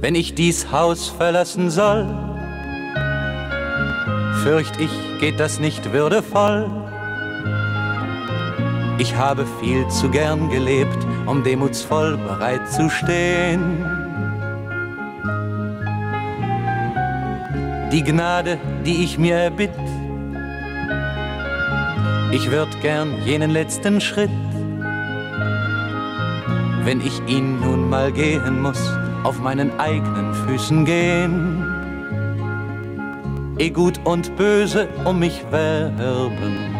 Wenn 0.00 0.14
ich 0.14 0.34
dies 0.34 0.70
Haus 0.70 1.08
verlassen 1.08 1.70
soll, 1.70 2.06
fürcht 4.42 4.80
ich, 4.80 4.90
geht 5.20 5.40
das 5.40 5.58
nicht 5.58 5.92
würdevoll 5.92 6.70
ich 8.98 9.14
habe 9.14 9.46
viel 9.60 9.86
zu 9.88 10.08
gern 10.08 10.48
gelebt, 10.48 10.96
um 11.26 11.42
demutsvoll 11.42 12.16
bereit 12.16 12.70
zu 12.72 12.88
stehen. 12.88 13.84
Die 17.92 18.02
Gnade, 18.02 18.58
die 18.86 19.04
ich 19.04 19.18
mir 19.18 19.36
erbitt, 19.36 19.70
ich 22.32 22.50
würd 22.50 22.68
gern 22.82 23.14
jenen 23.24 23.50
letzten 23.50 24.00
Schritt, 24.00 24.30
wenn 26.84 27.00
ich 27.00 27.20
ihn 27.26 27.60
nun 27.60 27.88
mal 27.88 28.12
gehen 28.12 28.62
muss, 28.62 28.90
auf 29.24 29.40
meinen 29.40 29.78
eigenen 29.78 30.34
Füßen 30.34 30.84
gehen. 30.84 31.64
Eh 33.58 33.70
gut 33.70 33.98
und 34.04 34.36
böse 34.36 34.88
um 35.04 35.18
mich 35.18 35.42
werben 35.50 36.76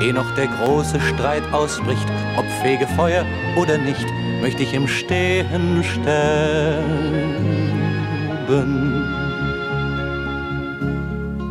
Ehe 0.00 0.12
noch 0.12 0.30
der 0.34 0.46
große 0.46 1.00
Streit 1.00 1.42
ausbricht, 1.52 2.06
ob 2.36 2.44
Fegefeuer 2.62 3.24
oder 3.56 3.78
nicht, 3.78 4.04
möchte 4.42 4.62
ich 4.62 4.74
im 4.74 4.86
Stehen 4.86 5.82
sterben. 5.82 6.84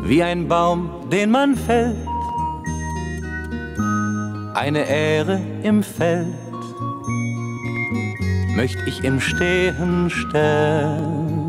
Wie 0.04 0.22
ein 0.22 0.48
Baum, 0.48 0.92
den 1.12 1.32
man 1.32 1.56
fällt, 1.56 1.96
eine 4.56 4.88
Ähre 4.88 5.40
im 5.64 5.84
Feld, 5.84 6.34
möchte 8.56 8.84
ich 8.88 9.04
im 9.04 9.20
Stehen 9.20 10.10
sterben. 10.10 11.46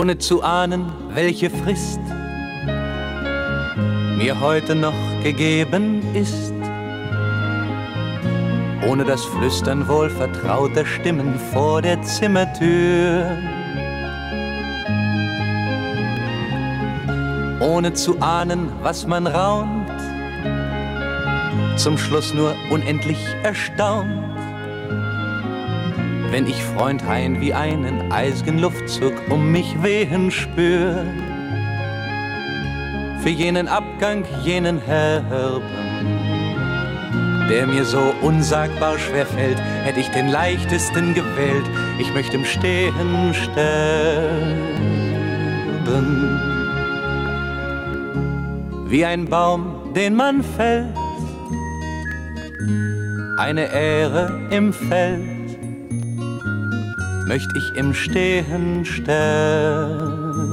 ohne 0.00 0.16
zu 0.16 0.42
ahnen, 0.42 0.90
welche 1.12 1.50
Frist 1.50 2.00
mir 4.16 4.40
heute 4.40 4.74
noch 4.74 4.94
gegeben 5.22 6.02
ist, 6.14 6.54
ohne 8.88 9.04
das 9.04 9.24
Flüstern 9.24 9.86
wohl 9.88 10.08
vertrauter 10.08 10.86
Stimmen 10.86 11.38
vor 11.52 11.82
der 11.82 12.00
Zimmertür. 12.02 13.49
Ohne 17.80 17.94
zu 17.94 18.20
ahnen, 18.20 18.70
was 18.82 19.06
man 19.06 19.26
raunt, 19.26 19.88
zum 21.78 21.96
Schluss 21.96 22.34
nur 22.34 22.54
unendlich 22.70 23.16
erstaunt 23.42 24.22
wenn 26.30 26.46
ich 26.46 26.62
Freund 26.62 27.02
Hein 27.08 27.40
wie 27.40 27.54
einen 27.54 28.12
eisgen 28.12 28.58
Luftzug 28.58 29.14
um 29.30 29.50
mich 29.50 29.82
wehen 29.82 30.30
spür. 30.30 31.06
Für 33.22 33.30
jenen 33.30 33.66
Abgang, 33.66 34.26
jenen 34.44 34.78
Herben, 34.78 35.62
der 37.48 37.66
mir 37.66 37.86
so 37.86 38.14
unsagbar 38.20 38.98
schwer 38.98 39.24
fällt, 39.24 39.58
hätte 39.84 40.00
ich 40.00 40.08
den 40.10 40.28
leichtesten 40.28 41.14
gewählt. 41.14 41.64
Ich 41.98 42.12
möchte 42.12 42.36
im 42.36 42.44
Stehen 42.44 43.32
sterben. 43.32 44.90
Wie 48.90 49.06
ein 49.06 49.26
Baum, 49.26 49.94
den 49.94 50.16
man 50.16 50.42
fällt, 50.42 50.96
eine 53.38 53.66
Ähre 53.72 54.48
im 54.50 54.72
Feld 54.72 55.40
möcht 57.28 57.48
ich 57.56 57.76
im 57.76 57.94
Stehen 57.94 58.84
sterben. 58.84 60.50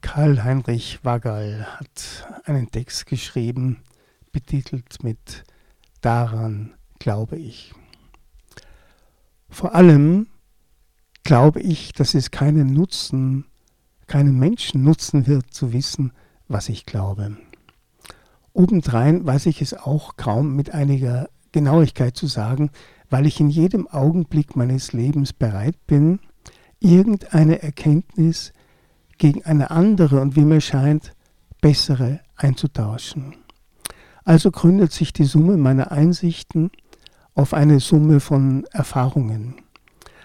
Karl 0.00 0.42
Heinrich 0.42 0.98
Wagall 1.04 1.64
hat 1.78 2.26
einen 2.44 2.70
Text 2.70 3.06
geschrieben, 3.06 3.82
betitelt 4.32 5.02
mit 5.02 5.44
Daran 6.00 6.74
glaube 6.98 7.36
ich. 7.36 7.72
Vor 9.48 9.74
allem 9.74 10.28
glaube 11.24 11.60
ich, 11.60 11.92
dass 11.92 12.14
es 12.14 12.30
keinen 12.30 12.72
Nutzen, 12.72 13.44
keinen 14.06 14.38
Menschen 14.38 14.82
nutzen 14.84 15.26
wird, 15.26 15.52
zu 15.52 15.72
wissen, 15.72 16.12
was 16.48 16.68
ich 16.68 16.86
glaube. 16.86 17.36
Obendrein 18.52 19.26
weiß 19.26 19.46
ich 19.46 19.62
es 19.62 19.74
auch 19.74 20.16
kaum 20.16 20.54
mit 20.54 20.70
einiger 20.70 21.28
Genauigkeit 21.52 22.16
zu 22.16 22.26
sagen, 22.26 22.70
weil 23.10 23.26
ich 23.26 23.40
in 23.40 23.50
jedem 23.50 23.88
Augenblick 23.88 24.56
meines 24.56 24.92
Lebens 24.92 25.32
bereit 25.32 25.76
bin, 25.86 26.20
irgendeine 26.80 27.62
Erkenntnis 27.62 28.52
gegen 29.18 29.44
eine 29.44 29.70
andere 29.70 30.20
und 30.20 30.36
wie 30.36 30.44
mir 30.44 30.60
scheint, 30.60 31.14
bessere 31.62 32.20
einzutauschen. 32.36 33.36
Also 34.24 34.50
gründet 34.50 34.92
sich 34.92 35.14
die 35.14 35.24
Summe 35.24 35.56
meiner 35.56 35.90
Einsichten 35.90 36.70
auf 37.34 37.54
eine 37.54 37.80
Summe 37.80 38.20
von 38.20 38.64
Erfahrungen. 38.72 39.54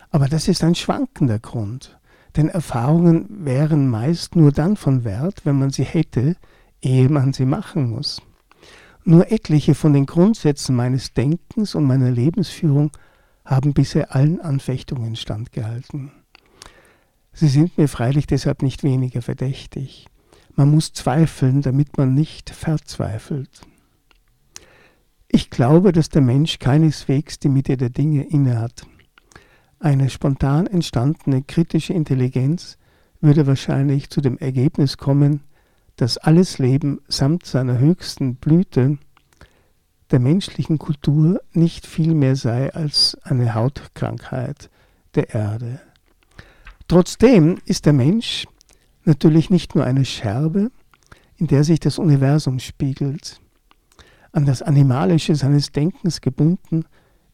Aber 0.10 0.28
das 0.28 0.50
ist 0.50 0.64
ein 0.64 0.76
schwankender 0.76 1.40
Grund, 1.40 1.98
denn 2.36 2.50
Erfahrungen 2.50 3.46
wären 3.46 3.88
meist 3.88 4.36
nur 4.36 4.52
dann 4.52 4.76
von 4.76 5.06
Wert, 5.06 5.46
wenn 5.46 5.58
man 5.58 5.70
sie 5.70 5.86
hätte, 5.86 6.36
ehe 6.82 7.08
man 7.08 7.32
sie 7.34 7.46
machen 7.46 7.90
muss. 7.90 8.22
Nur 9.06 9.32
etliche 9.32 9.74
von 9.74 9.94
den 9.94 10.06
Grundsätzen 10.06 10.76
meines 10.76 11.14
Denkens 11.14 11.76
und 11.76 11.86
meiner 11.86 12.12
Lebensführung 12.12 12.92
haben 13.46 13.74
bisher 13.74 14.14
allen 14.14 14.42
Anfechtungen 14.42 15.16
standgehalten. 15.16 16.12
Sie 17.32 17.48
sind 17.48 17.78
mir 17.78 17.88
freilich 17.88 18.28
deshalb 18.28 18.64
nicht 18.64 18.84
weniger 18.84 19.22
verdächtig. 19.22 20.08
Man 20.58 20.72
muss 20.72 20.92
zweifeln, 20.92 21.62
damit 21.62 21.98
man 22.00 22.16
nicht 22.16 22.50
verzweifelt. 22.50 23.62
Ich 25.28 25.52
glaube, 25.52 25.92
dass 25.92 26.10
der 26.10 26.24
Mensch 26.24 26.58
keineswegs 26.58 27.38
die 27.38 27.48
Mitte 27.48 27.78
der 27.78 27.92
Dinge 27.92 28.24
innehat. 28.24 28.88
Eine 29.80 30.10
spontan 30.10 30.66
entstandene 30.66 31.44
kritische 31.44 31.94
Intelligenz 31.94 32.80
würde 33.22 33.46
wahrscheinlich 33.46 34.10
zu 34.10 34.20
dem 34.20 34.40
Ergebnis 34.40 34.98
kommen, 34.98 35.42
dass 35.96 36.18
alles 36.18 36.58
Leben 36.58 37.02
samt 37.08 37.46
seiner 37.46 37.78
höchsten 37.78 38.38
Blüte 38.38 38.98
der 40.10 40.20
menschlichen 40.20 40.80
Kultur 40.80 41.40
nicht 41.54 41.86
viel 41.86 42.16
mehr 42.16 42.36
sei 42.36 42.74
als 42.74 43.16
eine 43.22 43.54
Hautkrankheit 43.54 44.72
der 45.14 45.36
Erde. 45.36 45.82
Trotzdem 46.88 47.60
ist 47.66 47.86
der 47.86 47.94
Mensch 47.94 48.48
natürlich 49.08 49.50
nicht 49.50 49.74
nur 49.74 49.86
eine 49.86 50.06
Scherbe, 50.06 50.70
in 51.38 51.48
der 51.48 51.64
sich 51.64 51.80
das 51.80 51.98
Universum 51.98 52.60
spiegelt. 52.60 53.40
An 54.32 54.46
das 54.46 54.62
Animalische 54.62 55.36
seines 55.36 55.72
Denkens 55.72 56.22
gebunden 56.22 56.86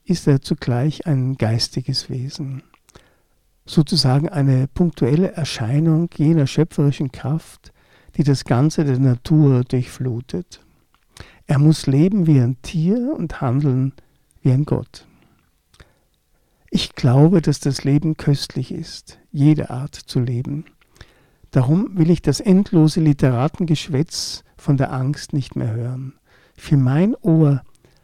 ist 0.05 0.27
er 0.27 0.41
zugleich 0.41 1.07
ein 1.07 1.35
geistiges 1.35 2.09
Wesen, 2.09 2.63
sozusagen 3.65 4.29
eine 4.29 4.67
punktuelle 4.67 5.31
Erscheinung 5.31 6.09
jener 6.15 6.47
schöpferischen 6.47 7.11
Kraft, 7.11 7.73
die 8.15 8.23
das 8.23 8.45
Ganze 8.45 8.85
der 8.85 8.99
Natur 8.99 9.63
durchflutet. 9.63 10.61
Er 11.47 11.59
muss 11.59 11.87
leben 11.87 12.27
wie 12.27 12.39
ein 12.39 12.61
Tier 12.61 13.13
und 13.17 13.41
handeln 13.41 13.93
wie 14.41 14.51
ein 14.51 14.65
Gott. 14.65 15.07
Ich 16.69 16.95
glaube, 16.95 17.41
dass 17.41 17.59
das 17.59 17.83
Leben 17.83 18.17
köstlich 18.17 18.71
ist, 18.71 19.19
jede 19.31 19.69
Art 19.69 19.95
zu 19.95 20.19
leben. 20.19 20.65
Darum 21.53 21.95
will 21.99 22.09
ich 22.09 22.23
das 22.23 22.39
endlose 22.39 22.99
Literatengeschwätz 22.99 24.43
von 24.57 24.75
der 24.75 24.91
Angst 24.91 25.33
nicht 25.33 25.55
mehr 25.55 25.71
hören. 25.71 26.15
Für 26.57 26.77
mein 26.77 27.13
Ohr 27.13 27.61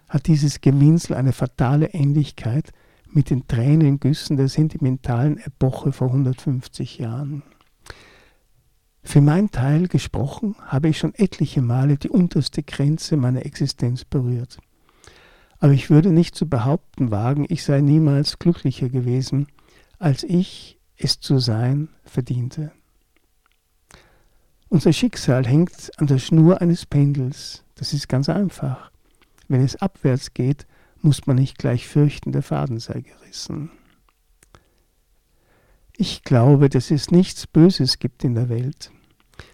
hat 0.07 0.27
dieses 0.27 0.61
Gewinsel 0.61 1.15
eine 1.15 1.33
fatale 1.33 1.87
Ähnlichkeit 1.87 2.71
mit 3.11 3.31
den 3.31 3.47
Tränengüssen 3.47 4.37
der 4.37 4.49
sentimentalen 4.49 5.39
Epoche 5.39 5.91
vor 5.93 6.09
150 6.09 6.99
Jahren. 6.99 7.41
Für 9.01 9.21
mein 9.21 9.49
Teil 9.49 9.87
gesprochen 9.87 10.55
habe 10.67 10.89
ich 10.89 10.99
schon 10.99 11.15
etliche 11.15 11.63
Male 11.63 11.97
die 11.97 12.09
unterste 12.09 12.61
Grenze 12.61 13.17
meiner 13.17 13.47
Existenz 13.47 14.05
berührt. 14.05 14.59
Aber 15.57 15.73
ich 15.73 15.89
würde 15.89 16.11
nicht 16.11 16.35
zu 16.35 16.47
behaupten 16.47 17.09
wagen, 17.09 17.47
ich 17.49 17.63
sei 17.63 17.81
niemals 17.81 18.37
glücklicher 18.37 18.89
gewesen, 18.89 19.47
als 19.97 20.21
ich 20.21 20.77
es 20.97 21.19
zu 21.19 21.39
sein 21.39 21.89
verdiente. 22.03 22.73
Unser 24.71 24.93
Schicksal 24.93 25.47
hängt 25.47 25.91
an 25.97 26.05
der 26.05 26.19
Schnur 26.19 26.61
eines 26.61 26.85
Pendels. 26.85 27.63
Das 27.73 27.91
ist 27.91 28.07
ganz 28.07 28.29
einfach. 28.29 28.91
Wenn 29.47 29.61
es 29.61 29.75
abwärts 29.77 30.35
geht, 30.35 30.67
muss 31.01 31.25
man 31.25 31.37
nicht 31.37 31.57
gleich 31.57 31.87
fürchten, 31.87 32.31
der 32.31 32.43
Faden 32.43 32.77
sei 32.77 33.01
gerissen. 33.01 33.71
Ich 35.97 36.23
glaube, 36.23 36.69
dass 36.69 36.91
es 36.91 37.09
nichts 37.09 37.47
Böses 37.47 37.97
gibt 37.97 38.23
in 38.23 38.35
der 38.35 38.47
Welt. 38.47 38.91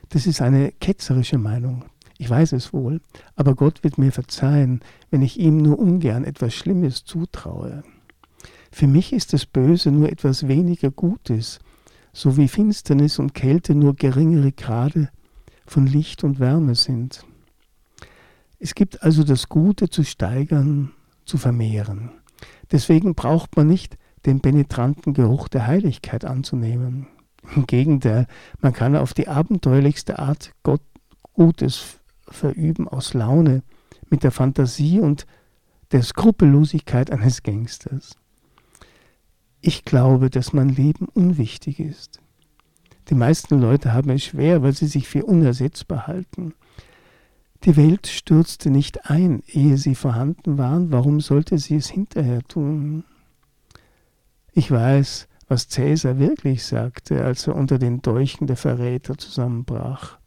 Das 0.09 0.27
ist 0.27 0.41
eine 0.41 0.73
ketzerische 0.73 1.37
Meinung. 1.37 1.85
Ich 2.17 2.29
weiß 2.29 2.51
es 2.51 2.73
wohl, 2.73 2.99
aber 3.37 3.55
Gott 3.55 3.85
wird 3.85 3.97
mir 3.97 4.11
verzeihen, 4.11 4.81
wenn 5.11 5.21
ich 5.21 5.39
ihm 5.39 5.57
nur 5.57 5.79
ungern 5.79 6.25
etwas 6.25 6.53
Schlimmes 6.53 7.05
zutraue. 7.05 7.83
Für 8.69 8.87
mich 8.87 9.13
ist 9.13 9.31
das 9.31 9.45
Böse 9.45 9.91
nur 9.91 10.09
etwas 10.11 10.49
weniger 10.49 10.91
Gutes, 10.91 11.59
so 12.15 12.37
wie 12.37 12.47
Finsternis 12.47 13.19
und 13.19 13.33
Kälte 13.33 13.75
nur 13.75 13.93
geringere 13.93 14.53
Grade 14.53 15.09
von 15.67 15.85
Licht 15.85 16.23
und 16.23 16.39
Wärme 16.39 16.73
sind. 16.73 17.25
Es 18.57 18.73
gibt 18.73 19.03
also 19.03 19.25
das 19.25 19.49
Gute 19.49 19.89
zu 19.89 20.05
steigern, 20.05 20.93
zu 21.25 21.37
vermehren. 21.37 22.11
Deswegen 22.71 23.15
braucht 23.15 23.57
man 23.57 23.67
nicht 23.67 23.97
den 24.25 24.39
penetranten 24.39 25.13
Geruch 25.13 25.49
der 25.49 25.67
Heiligkeit 25.67 26.23
anzunehmen. 26.23 27.07
Im 27.53 27.67
Gegenteil, 27.67 28.27
man 28.61 28.71
kann 28.71 28.95
auf 28.95 29.13
die 29.13 29.27
abenteuerlichste 29.27 30.17
Art 30.17 30.53
Gott 30.63 30.81
Gutes 31.33 31.99
verüben 32.29 32.87
aus 32.87 33.13
Laune, 33.13 33.61
mit 34.09 34.23
der 34.23 34.31
Fantasie 34.31 35.01
und 35.01 35.27
der 35.91 36.01
Skrupellosigkeit 36.01 37.11
eines 37.11 37.43
Gangsters. 37.43 38.17
Ich 39.67 39.83
glaube, 39.83 40.29
dass 40.29 40.53
mein 40.53 40.69
Leben 40.69 41.07
unwichtig 41.07 41.79
ist. 41.79 42.21
Die 43.09 43.15
meisten 43.15 43.59
Leute 43.59 43.93
haben 43.93 44.11
es 44.11 44.25
schwer, 44.25 44.61
weil 44.61 44.73
sie 44.73 44.85
sich 44.85 45.07
für 45.07 45.25
unersetzbar 45.25 46.05
halten. 46.05 46.53
Die 47.63 47.75
Welt 47.75 48.05
stürzte 48.05 48.69
nicht 48.69 49.09
ein, 49.09 49.41
ehe 49.47 49.77
sie 49.77 49.95
vorhanden 49.95 50.59
waren, 50.59 50.91
warum 50.91 51.19
sollte 51.19 51.57
sie 51.57 51.77
es 51.77 51.89
hinterher 51.89 52.43
tun? 52.43 53.05
Ich 54.51 54.69
weiß, 54.69 55.27
was 55.47 55.67
Cäsar 55.67 56.19
wirklich 56.19 56.63
sagte, 56.63 57.25
als 57.25 57.47
er 57.47 57.55
unter 57.55 57.79
den 57.79 58.03
Dolchen 58.03 58.45
der 58.45 58.57
Verräter 58.57 59.17
zusammenbrach. 59.17 60.19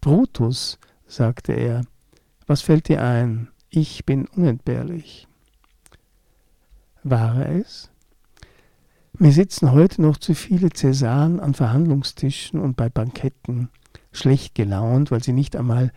Brutus, 0.00 0.78
sagte 1.08 1.52
er, 1.52 1.80
was 2.46 2.62
fällt 2.62 2.86
dir 2.86 3.02
ein? 3.02 3.48
Ich 3.70 4.06
bin 4.06 4.28
unentbehrlich. 4.28 5.26
War 7.02 7.44
er 7.44 7.56
es? 7.56 7.91
Mir 9.18 9.32
sitzen 9.32 9.72
heute 9.72 10.00
noch 10.00 10.16
zu 10.16 10.34
viele 10.34 10.70
Cäsaren 10.70 11.38
an 11.38 11.52
Verhandlungstischen 11.52 12.58
und 12.58 12.76
bei 12.76 12.88
Banketten, 12.88 13.68
schlecht 14.10 14.54
gelaunt, 14.54 15.10
weil 15.10 15.22
sie 15.22 15.34
nicht 15.34 15.54
einmal 15.54 15.92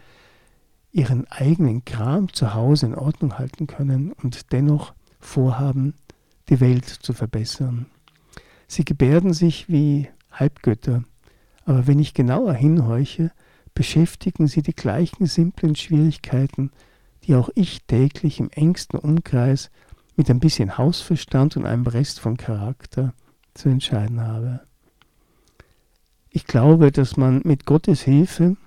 ihren 0.92 1.26
eigenen 1.32 1.86
Kram 1.86 2.32
zu 2.34 2.54
Hause 2.54 2.88
in 2.88 2.96
Ordnung 2.96 3.38
halten 3.38 3.68
können 3.68 4.12
und 4.12 4.52
dennoch 4.52 4.94
vorhaben, 5.20 5.94
die 6.50 6.60
Welt 6.60 6.86
zu 6.86 7.14
verbessern. 7.14 7.86
Sie 8.68 8.84
gebärden 8.84 9.34
sich 9.34 9.70
wie 9.70 10.10
Halbgötter, 10.32 11.04
aber 11.64 11.88
wenn 11.88 12.00
ich 12.00 12.14
genauer 12.14 12.54
hinhorche, 12.54 13.32
beschäftigen 13.74 14.48
sie 14.48 14.62
die 14.62 14.76
gleichen 14.76 15.26
simplen 15.26 15.76
Schwierigkeiten, 15.76 16.72
die 17.24 17.36
auch 17.36 17.50
ich 17.56 17.86
täglich 17.86 18.42
im 18.42 18.50
engsten 18.50 19.00
Umkreis 19.00 19.72
mit 20.16 20.30
ein 20.30 20.40
bisschen 20.40 20.78
Hausverstand 20.78 21.58
und 21.58 21.66
einem 21.66 21.88
Rest 21.88 22.20
von 22.20 22.38
Charakter 22.38 23.14
zu 23.54 23.70
entscheiden 23.70 24.22
habe. 24.22 24.62
Ich 26.30 26.46
glaube, 26.46 26.92
dass 26.92 27.18
man 27.18 27.42
mit 27.44 27.66
Gottes 27.66 28.02
Hilfe 28.02 28.58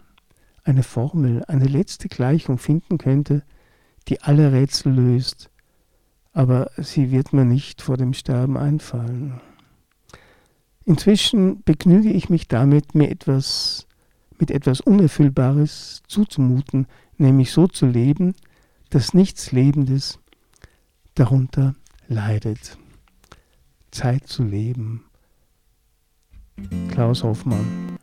eine 0.65 0.83
Formel, 0.83 1.45
eine 1.47 1.67
letzte 1.67 2.09
Gleichung 2.09 2.59
finden 2.59 2.99
könnte, 2.99 3.43
die 4.09 4.23
alle 4.23 4.53
Rätsel 4.53 4.93
löst, 4.93 5.51
aber 6.33 6.71
sie 6.77 7.11
wird 7.11 7.33
mir 7.33 7.45
nicht 7.45 7.83
vor 7.83 7.97
dem 7.97 8.13
Sterben 8.15 8.57
einfallen. 8.57 9.41
Inzwischen 10.85 11.63
begnüge 11.63 12.11
ich 12.11 12.31
mich 12.31 12.49
damit, 12.49 12.95
mir 12.95 13.11
etwas 13.11 13.87
mit 14.39 14.51
etwas 14.51 14.81
Unerfüllbares 14.81 16.03
zuzumuten, 16.07 16.87
nämlich 17.17 17.51
so 17.51 17.67
zu 17.67 17.87
leben, 17.87 18.35
dass 18.89 19.13
nichts 19.13 19.53
Lebendes 19.53 20.19
darunter 21.19 21.75
leidet. 22.07 22.79
Zeit 23.91 24.27
zu 24.29 24.45
leben. 24.45 25.05
Klaus 26.91 27.25
Hoffmann 27.25 27.99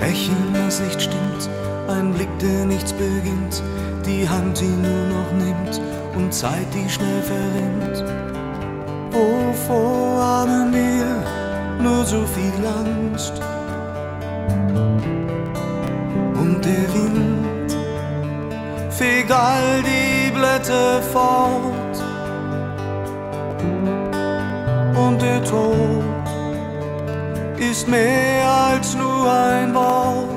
Lächeln, 0.00 0.54
das 0.54 0.80
nicht 0.80 1.02
stimmt, 1.02 1.48
ein 1.88 2.12
Blick, 2.12 2.28
der 2.38 2.64
nichts 2.64 2.92
beginnt, 2.92 3.62
die 4.04 4.28
Hand, 4.28 4.60
die 4.60 4.64
nur 4.64 5.06
noch 5.08 5.32
nimmt 5.32 5.80
und 6.16 6.32
Zeit, 6.32 6.66
die 6.74 6.88
schnell 6.88 7.22
verrinnt. 7.22 8.04
Oh, 9.12 9.46
Wovor 9.56 10.22
haben 10.22 10.72
wir 10.72 11.82
nur 11.82 12.04
so 12.04 12.24
viel 12.26 12.66
Angst? 12.66 13.32
Und 16.34 16.64
der 16.64 16.94
Wind 16.94 17.76
fegt 18.90 19.32
all 19.32 19.82
die 19.82 20.30
Blätter 20.30 21.02
fort 21.02 21.96
und 24.96 25.22
der 25.22 25.42
Tod 25.44 25.95
nicht 27.76 27.88
mehr 27.88 28.48
als 28.48 28.94
nur 28.94 29.30
ein 29.30 29.74
Wort. 29.74 30.35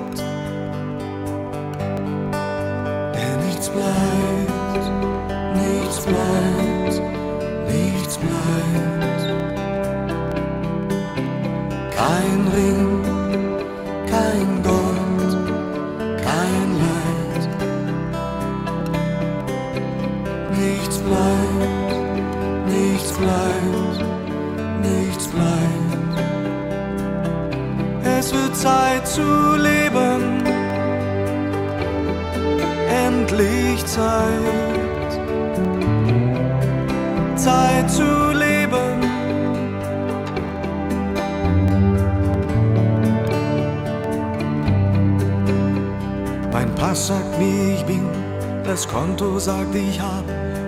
Sagt, 49.39 49.73
ich 49.73 49.99
hab 49.99 50.25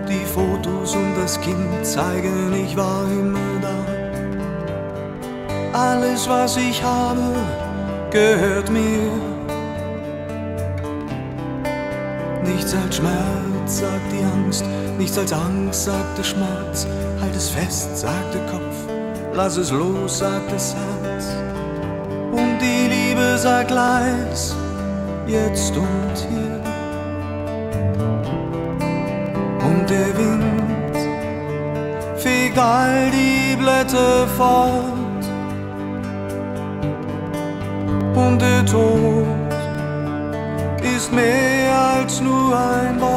die 0.07 0.25
Fotos 0.25 0.95
und 0.95 1.15
das 1.15 1.39
Kind 1.39 1.85
zeigen, 1.85 2.53
ich 2.53 2.75
war 2.75 3.03
immer 3.11 3.59
da. 3.61 3.85
Alles, 5.73 6.27
was 6.27 6.57
ich 6.57 6.81
habe, 6.83 7.35
gehört 8.11 8.69
mir. 8.69 9.30
Nichts 12.62 12.76
als 12.76 12.97
Schmerz, 12.97 13.80
sagt 13.80 14.12
die 14.12 14.24
Angst, 14.24 14.63
nichts 15.00 15.17
als 15.17 15.34
Angst, 15.34 15.86
sagt 15.86 16.15
der 16.15 16.24
Schmerz. 16.24 16.86
Halt 17.19 17.36
es 17.36 17.50
fest, 17.50 17.97
sagt 17.97 18.36
der 18.36 18.45
Kopf, 18.45 18.76
lass 19.34 19.58
es 19.58 19.71
los, 19.71 20.19
sagt 20.19 20.52
das 20.52 20.76
Herz. 20.76 21.26
Und 22.32 22.60
die 22.60 22.88
Liebe 22.88 23.36
sagt 23.39 23.71
leis, 23.71 24.56
jetzt 25.26 25.76
und 25.76 26.17
hier. 26.30 26.62
der 29.89 30.17
Wind 30.19 30.97
fegt 32.15 32.60
all 32.60 33.10
die 33.10 33.56
Blätter 33.56 34.28
fort 34.38 35.24
und 38.13 38.39
der 38.39 38.63
Tod 38.67 39.26
ist 40.95 41.12
mehr 41.12 41.61
nur 42.21 42.57
ein 42.57 42.99
Wort, 43.01 43.11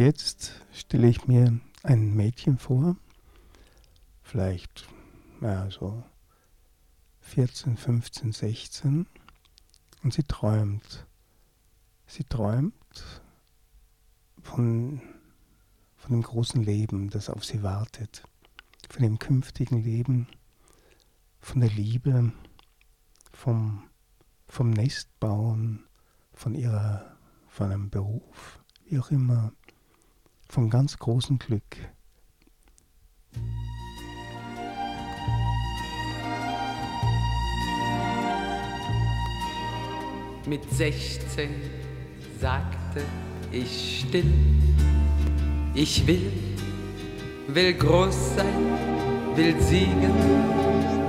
jetzt 0.00 0.54
stelle 0.72 1.08
ich 1.08 1.26
mir 1.26 1.60
ein 1.82 2.14
Mädchen 2.14 2.56
vor, 2.56 2.96
vielleicht 4.22 4.88
ja, 5.42 5.70
so 5.70 6.02
14, 7.20 7.76
15, 7.76 8.32
16, 8.32 9.06
und 10.02 10.14
sie 10.14 10.22
träumt. 10.22 11.06
Sie 12.06 12.24
träumt 12.24 13.22
von, 14.40 15.02
von 15.96 16.12
dem 16.12 16.22
großen 16.22 16.62
Leben, 16.62 17.10
das 17.10 17.28
auf 17.28 17.44
sie 17.44 17.62
wartet, 17.62 18.22
von 18.88 19.02
dem 19.02 19.18
künftigen 19.18 19.82
Leben, 19.84 20.28
von 21.40 21.60
der 21.60 21.70
Liebe, 21.70 22.32
vom, 23.34 23.84
vom 24.48 24.70
Nestbauen, 24.70 25.84
von 26.32 26.54
ihrer, 26.54 27.18
von 27.48 27.70
einem 27.70 27.90
Beruf 27.90 28.60
wie 28.90 28.98
auch 28.98 29.10
immer, 29.10 29.52
von 30.50 30.70
ganz 30.70 30.98
großem 30.98 31.38
Glück. 31.38 31.62
Mit 40.46 40.68
16 40.72 41.50
sagte 42.40 43.02
ich 43.52 44.00
still, 44.00 44.32
ich 45.74 46.06
will, 46.06 46.32
will 47.48 47.74
groß 47.74 48.36
sein, 48.36 49.36
will 49.36 49.60
siegen, 49.60 50.14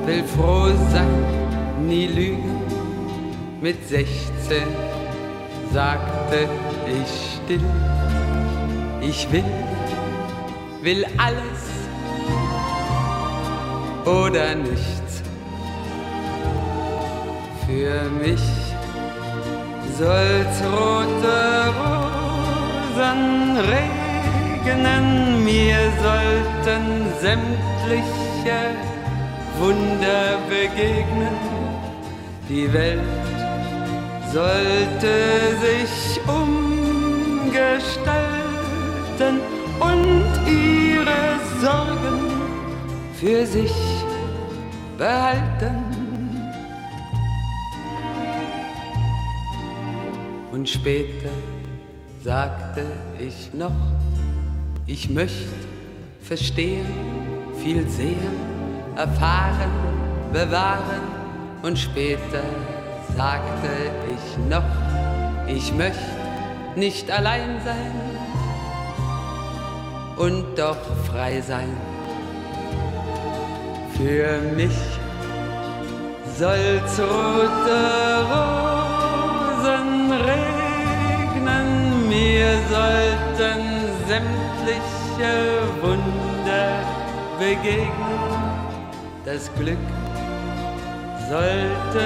will 0.05 0.23
froh 0.23 0.69
sein, 0.91 1.87
nie 1.87 2.07
lügen. 2.07 2.61
Mit 3.61 3.87
16 3.87 4.63
sagte 5.71 6.49
ich 6.87 7.39
still, 7.43 7.61
ich 9.01 9.29
will, 9.31 9.43
will 10.81 11.05
alles 11.17 11.69
oder 14.05 14.55
nichts. 14.55 15.21
Für 17.65 18.09
mich 18.23 18.41
soll's 19.97 20.61
rote 20.63 21.73
Rosen 21.79 23.57
regnen, 23.57 25.43
mir 25.43 25.79
sollten 26.01 26.83
sämtliche 27.21 28.61
Wunder 29.59 30.23
begegnen. 30.49 31.35
Die 32.49 32.67
Welt 32.73 32.99
sollte 34.33 35.13
sich 35.61 35.93
umgestalten 36.27 38.30
und 39.79 40.23
ihre 40.47 41.39
Sorgen 41.61 42.31
für 43.19 43.45
sich 43.45 43.73
behalten. 44.97 45.75
Und 50.51 50.67
später 50.67 51.29
sagte 52.23 52.85
ich 53.19 53.53
noch, 53.53 53.71
ich 54.85 55.09
möchte 55.09 55.53
verstehen, 56.21 56.85
viel 57.63 57.87
sehen, 57.87 58.35
erfahren, 58.95 59.71
bewahren. 60.33 61.05
Und 61.61 61.77
später 61.77 62.43
sagte 63.15 63.69
ich 64.15 64.49
noch, 64.49 64.63
ich 65.47 65.73
möchte 65.73 65.99
nicht 66.75 67.09
allein 67.11 67.59
sein 67.63 68.10
und 70.17 70.45
doch 70.57 70.77
frei 71.11 71.41
sein. 71.41 71.75
Für 73.97 74.39
mich 74.55 74.79
soll's 76.37 76.99
rote 76.99 77.81
Rosen 78.31 80.11
regnen, 80.11 81.67
mir 82.09 82.51
sollten 82.69 83.61
sämtliche 84.07 85.33
Wunder 85.81 86.69
begegnen. 87.37 88.51
Das 89.23 89.51
Glück 89.55 89.77
sollte 91.29 92.05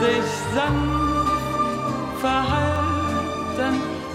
sich 0.00 0.30
sanft 0.54 1.30
verhalten, 2.20 3.74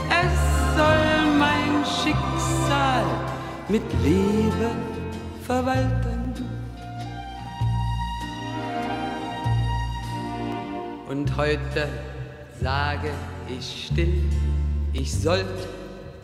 es 0.09 0.35
soll 0.75 1.37
mein 1.37 1.85
Schicksal 1.85 3.28
mit 3.69 3.83
Liebe 4.03 4.71
verwalten. 5.45 6.33
Und 11.07 11.37
heute 11.37 11.87
sage 12.59 13.11
ich 13.47 13.87
still, 13.87 14.23
ich 14.93 15.13
sollt 15.13 15.45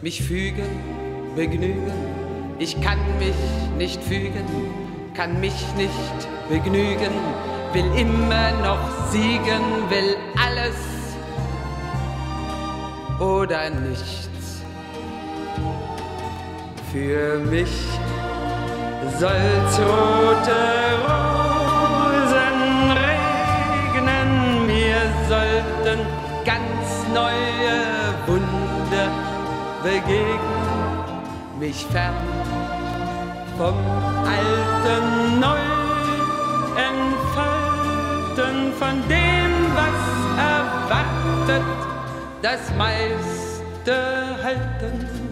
mich 0.02 0.24
fügen, 0.24 0.66
begnügen. 1.36 1.94
Ich 2.58 2.80
kann 2.82 3.00
mich 3.20 3.36
nicht 3.78 4.04
fügen, 4.04 4.46
kann 5.14 5.40
mich 5.40 5.54
nicht 5.78 5.92
begnügen, 6.50 7.14
will 7.74 7.86
immer 7.96 8.52
noch 8.64 9.12
siegen, 9.12 9.62
will 9.90 10.16
alles 10.36 10.76
oder 13.20 13.70
nichts. 13.70 14.35
Für 16.96 17.40
mich 17.40 17.76
soll's 19.20 19.80
rote 19.80 20.62
Rosen 21.04 22.60
regnen, 23.04 24.66
mir 24.66 25.02
sollten 25.28 26.00
ganz 26.46 26.88
neue 27.14 27.76
Wunder 28.28 29.12
begegnen, 29.84 31.60
mich 31.60 31.86
fern 31.88 32.14
vom 33.58 33.76
Alten 34.24 35.40
neu 35.42 35.66
entfalten, 36.92 38.72
von 38.80 38.96
dem, 39.10 39.52
was 39.76 40.02
erwartet, 40.40 41.66
das 42.42 42.74
meiste 42.78 43.96
halten. 44.42 45.25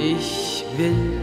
Ich 0.00 0.64
will. 0.78 1.20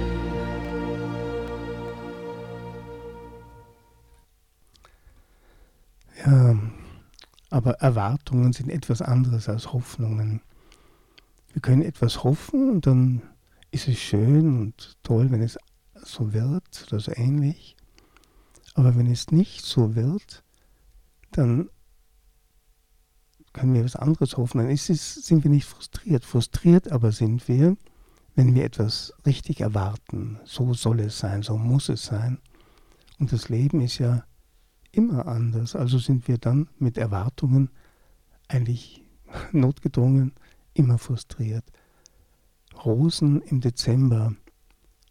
Ja, 6.24 6.58
aber 7.50 7.72
Erwartungen 7.80 8.54
sind 8.54 8.70
etwas 8.70 9.02
anderes 9.02 9.50
als 9.50 9.74
Hoffnungen. 9.74 10.42
Wir 11.54 11.62
können 11.62 11.82
etwas 11.82 12.24
hoffen 12.24 12.70
und 12.70 12.86
dann 12.86 13.24
ist 13.72 13.88
es 13.88 13.98
schön 13.98 14.60
und 14.60 14.98
toll, 15.02 15.32
wenn 15.32 15.42
es 15.42 15.58
so 15.96 16.34
wird 16.34 16.86
oder 16.88 17.00
so 17.00 17.12
ähnlich. 17.16 17.76
Aber 18.76 18.96
wenn 18.96 19.08
es 19.08 19.32
nicht 19.32 19.66
so 19.66 19.96
wird, 19.96 20.44
dann 21.32 21.70
können 23.54 23.74
wir 23.74 23.84
was 23.84 23.96
anderes 23.96 24.38
hoffen. 24.38 24.60
Dann 24.60 24.70
ist 24.70 24.92
es, 24.92 25.16
sind 25.16 25.44
wir 25.44 25.50
nicht 25.50 25.66
frustriert. 25.66 26.26
Frustriert 26.26 26.92
aber 26.92 27.12
sind 27.12 27.48
wir, 27.48 27.76
wenn 28.38 28.54
wir 28.54 28.66
etwas 28.66 29.14
richtig 29.26 29.62
erwarten, 29.62 30.40
so 30.46 30.76
soll 30.76 31.00
es 31.00 31.18
sein, 31.18 31.42
so 31.42 31.58
muss 31.58 31.90
es 31.90 32.06
sein. 32.06 32.38
Und 33.18 33.34
das 33.34 33.50
Leben 33.50 33.82
ist 33.82 33.98
ja 33.98 34.26
immer 34.92 35.26
anders. 35.26 35.76
Also 35.76 35.98
sind 35.98 36.28
wir 36.28 36.38
dann 36.38 36.70
mit 36.78 37.00
Erwartungen 37.00 37.72
eigentlich 38.48 39.04
notgedrungen 39.54 40.34
immer 40.76 41.00
frustriert. 41.00 41.66
Rosen 42.86 43.42
im 43.42 43.60
Dezember, 43.60 44.36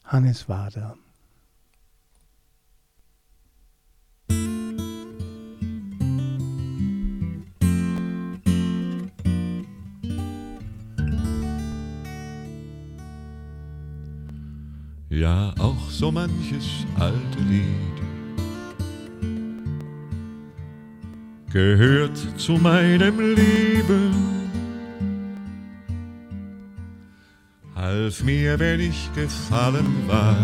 Hannes 0.04 0.48
Wader. 0.48 0.96
Ja 15.16 15.54
auch 15.58 15.90
so 15.90 16.12
manches 16.12 16.84
alte 16.98 17.40
Lied 17.48 17.96
gehört 21.50 22.18
zu 22.36 22.52
meinem 22.52 23.34
Leben. 23.34 24.12
Half 27.74 28.24
mir, 28.24 28.58
wenn 28.58 28.80
ich 28.80 29.10
gefallen 29.14 30.06
war, 30.06 30.36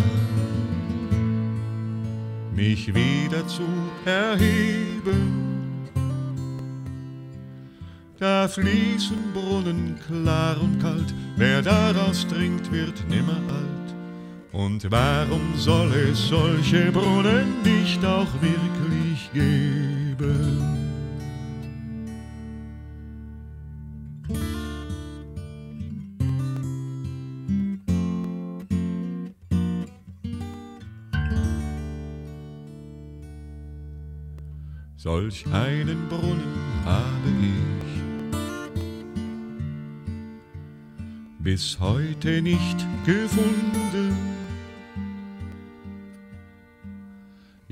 mich 2.55 2.95
wieder 2.95 3.47
zu 3.47 3.67
erheben. 4.07 5.43
Da 8.19 8.49
fließen 8.49 9.33
Brunnen 9.35 9.99
klar 10.07 10.57
und 10.63 10.81
kalt, 10.81 11.13
wer 11.37 11.61
daraus 11.61 12.27
trinkt, 12.27 12.73
wird 12.73 13.07
nimmer 13.11 13.41
alt. 13.49 13.82
Und 14.53 14.91
warum 14.91 15.55
soll 15.57 15.91
es 15.95 16.29
solche 16.29 16.93
Brunnen 16.93 17.63
nicht 17.63 18.05
auch 18.05 18.29
wirklich 18.43 19.31
geben? 19.33 20.59
Solch 34.97 35.47
einen 35.47 36.09
Brunnen 36.09 36.55
habe 36.85 37.31
ich 37.41 37.73
bis 41.43 41.81
heute 41.81 42.43
nicht 42.43 42.87
gefunden. 43.05 44.32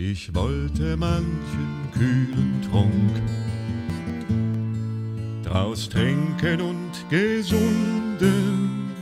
Ich 0.03 0.35
wollte 0.35 0.97
manchen 0.97 1.91
kühlen 1.93 2.63
Trunk 2.71 3.21
draus 5.45 5.91
trinken 5.91 6.63
und 6.63 6.91
gesunden. 7.11 8.93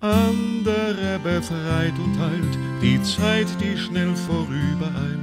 Andere 0.00 1.20
befreit 1.22 1.92
und 2.02 2.18
heilt 2.18 2.58
die 2.80 3.02
Zeit, 3.02 3.48
die 3.60 3.76
schnell 3.76 4.16
vorübereilt. 4.16 5.18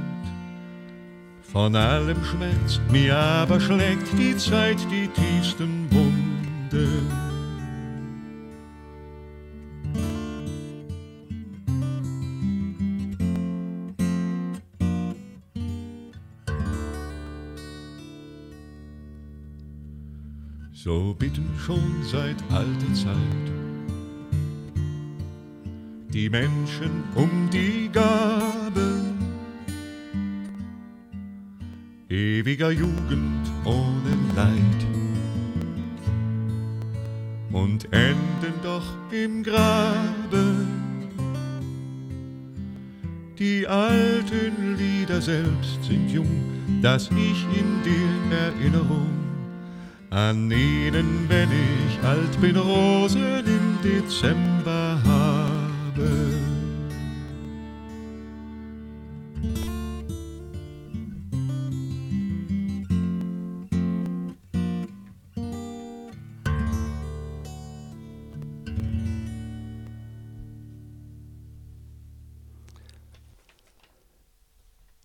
Von 1.42 1.74
allem 1.74 2.24
Schmerz, 2.24 2.80
mir 2.92 3.16
aber 3.16 3.58
schlägt 3.58 4.06
die 4.16 4.36
Zeit 4.36 4.78
die 4.88 5.08
tiefsten 5.08 5.90
Wunden. 5.90 7.19
So 20.82 21.14
bitten 21.18 21.46
schon 21.58 22.02
seit 22.04 22.36
alter 22.50 22.94
Zeit 22.94 23.46
die 26.10 26.30
Menschen 26.30 27.04
um 27.14 27.50
die 27.52 27.90
Gabe 27.92 29.14
ewiger 32.08 32.70
Jugend 32.70 33.46
ohne 33.66 34.16
Leid 34.34 34.80
und 37.52 37.84
enden 37.92 38.54
doch 38.62 38.86
im 39.10 39.42
Grabe. 39.42 40.66
Die 43.38 43.66
alten 43.66 44.76
Lieder 44.78 45.20
selbst 45.20 45.84
sind 45.84 46.10
jung, 46.10 46.80
dass 46.80 47.10
ich 47.10 47.44
in 47.58 47.82
dir 47.82 48.36
Erinnerung 48.36 49.19
an 50.10 50.50
ihnen, 50.50 51.28
wenn 51.28 51.48
ich 51.50 52.04
alt 52.04 52.40
bin, 52.40 52.56
Rosen 52.56 53.46
im 53.46 53.78
Dezember 53.82 55.00
habe. 55.04 55.70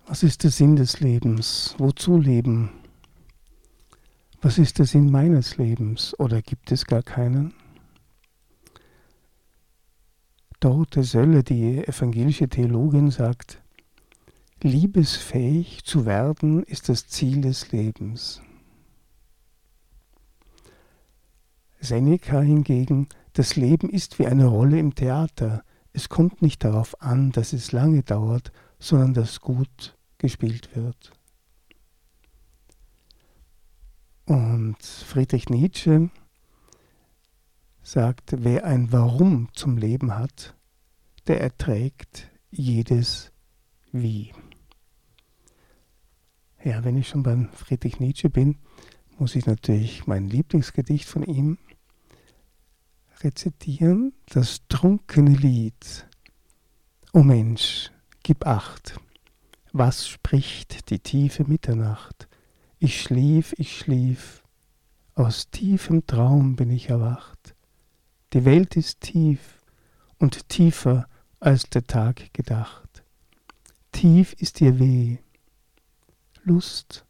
Was 0.08 0.24
ist 0.24 0.44
der 0.44 0.52
Sinn 0.52 0.76
des 0.78 1.02
Lebens? 1.02 1.76
Wozu 1.78 2.18
leben? 2.18 2.85
Was 4.46 4.60
ist 4.60 4.78
der 4.78 4.86
Sinn 4.86 5.10
meines 5.10 5.58
Lebens 5.58 6.14
oder 6.20 6.40
gibt 6.44 6.72
es 6.72 6.86
gar 6.86 7.02
keinen? 7.02 7.56
Dorothee 10.60 11.02
Sölle, 11.02 11.42
die 11.42 11.80
evangelische 11.80 12.48
Theologin, 12.48 13.10
sagt, 13.10 13.60
liebesfähig 14.62 15.84
zu 15.84 16.06
werden 16.06 16.62
ist 16.62 16.90
das 16.90 17.08
Ziel 17.08 17.42
des 17.42 17.72
Lebens. 17.72 18.40
Seneca 21.80 22.40
hingegen, 22.40 23.10
das 23.34 23.56
Leben 23.56 23.90
ist 23.90 24.20
wie 24.20 24.28
eine 24.28 24.46
Rolle 24.46 24.78
im 24.78 24.94
Theater. 24.94 25.64
Es 25.92 26.08
kommt 26.08 26.44
nicht 26.44 26.64
darauf 26.64 27.02
an, 27.02 27.32
dass 27.32 27.52
es 27.52 27.72
lange 27.72 28.04
dauert, 28.04 28.52
sondern 28.78 29.16
dass 29.16 29.42
gut 29.42 29.98
gespielt 30.20 30.76
wird. 30.76 31.14
Und 34.26 34.82
Friedrich 34.82 35.50
Nietzsche 35.50 36.10
sagt, 37.84 38.34
wer 38.38 38.66
ein 38.66 38.92
Warum 38.92 39.50
zum 39.54 39.78
Leben 39.78 40.16
hat, 40.16 40.56
der 41.28 41.42
erträgt 41.42 42.30
jedes 42.50 43.32
Wie. 43.92 44.34
Ja, 46.64 46.84
wenn 46.84 46.98
ich 46.98 47.10
schon 47.10 47.22
beim 47.22 47.50
Friedrich 47.52 48.00
Nietzsche 48.00 48.30
bin, 48.30 48.58
muss 49.20 49.36
ich 49.36 49.46
natürlich 49.46 50.08
mein 50.08 50.28
Lieblingsgedicht 50.28 51.06
von 51.06 51.24
ihm 51.24 51.60
rezitieren, 53.22 54.14
das 54.26 54.62
trunkene 54.68 55.36
Lied. 55.36 56.08
O 57.14 57.22
Mensch, 57.22 57.92
gib 58.24 58.48
acht, 58.48 59.00
was 59.72 60.08
spricht 60.08 60.90
die 60.90 61.00
tiefe 61.00 61.44
Mitternacht? 61.44 62.28
Ich 62.80 63.02
schlief, 63.02 63.56
ich 63.58 63.78
schlief, 63.78 64.44
aus 65.14 65.50
tiefem 65.50 66.06
Traum 66.06 66.58
bin 66.58 66.70
ich 66.70 66.90
erwacht. 66.90 67.56
Die 68.34 68.44
Welt 68.44 68.76
ist 68.76 69.00
tief 69.00 69.62
und 70.20 70.50
tiefer 70.50 71.08
als 71.40 71.70
der 71.70 71.86
Tag 71.86 72.34
gedacht. 72.34 73.04
Tief 73.94 74.34
ist 74.34 74.60
ihr 74.60 74.78
Weh, 74.78 75.20
Lust, 76.44 77.06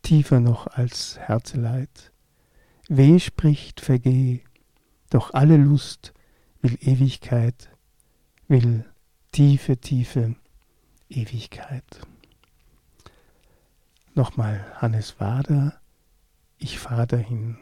tiefer 0.00 0.40
noch 0.40 0.66
als 0.66 1.18
Herzeleid. 1.18 2.10
Weh 2.88 3.20
spricht, 3.20 3.82
vergeh, 3.82 4.40
doch 5.10 5.34
alle 5.34 5.58
Lust 5.58 6.14
will 6.62 6.78
Ewigkeit, 6.80 7.70
will 8.48 8.86
tiefe, 9.32 9.76
tiefe 9.76 10.34
Ewigkeit. 11.10 11.84
Nochmal 14.18 14.66
Hannes 14.74 15.20
Wader, 15.20 15.74
ich 16.58 16.80
fahre 16.80 17.06
dahin. 17.06 17.56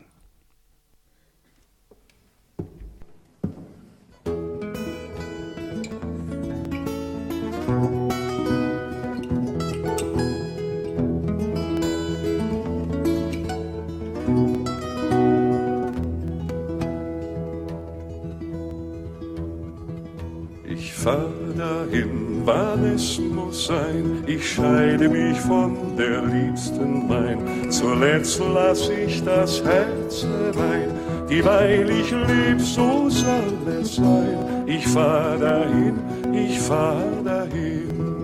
Ich 20.65 20.95
fahre 20.95 21.53
dahin 21.55 22.16
wann 22.47 22.85
es 22.95 23.19
muss 23.19 23.67
sein. 23.67 24.23
Ich 24.27 24.55
scheide 24.55 25.09
mich 25.09 25.39
von 25.41 25.97
der 25.97 26.23
Liebsten 26.25 27.07
mein. 27.09 27.71
Zuletzt 27.71 28.41
lass 28.55 28.89
ich 28.89 29.23
das 29.25 29.63
Herz 29.65 30.25
wein. 30.55 30.91
Dieweil 31.29 31.91
ich 31.91 32.11
leb, 32.11 32.61
so 32.61 33.11
soll 33.11 33.79
es 33.81 33.97
sein. 33.97 34.65
Ich 34.67 34.87
fahr 34.87 35.37
dahin, 35.39 35.99
ich 36.33 36.59
fahr 36.61 37.03
dahin. 37.25 38.16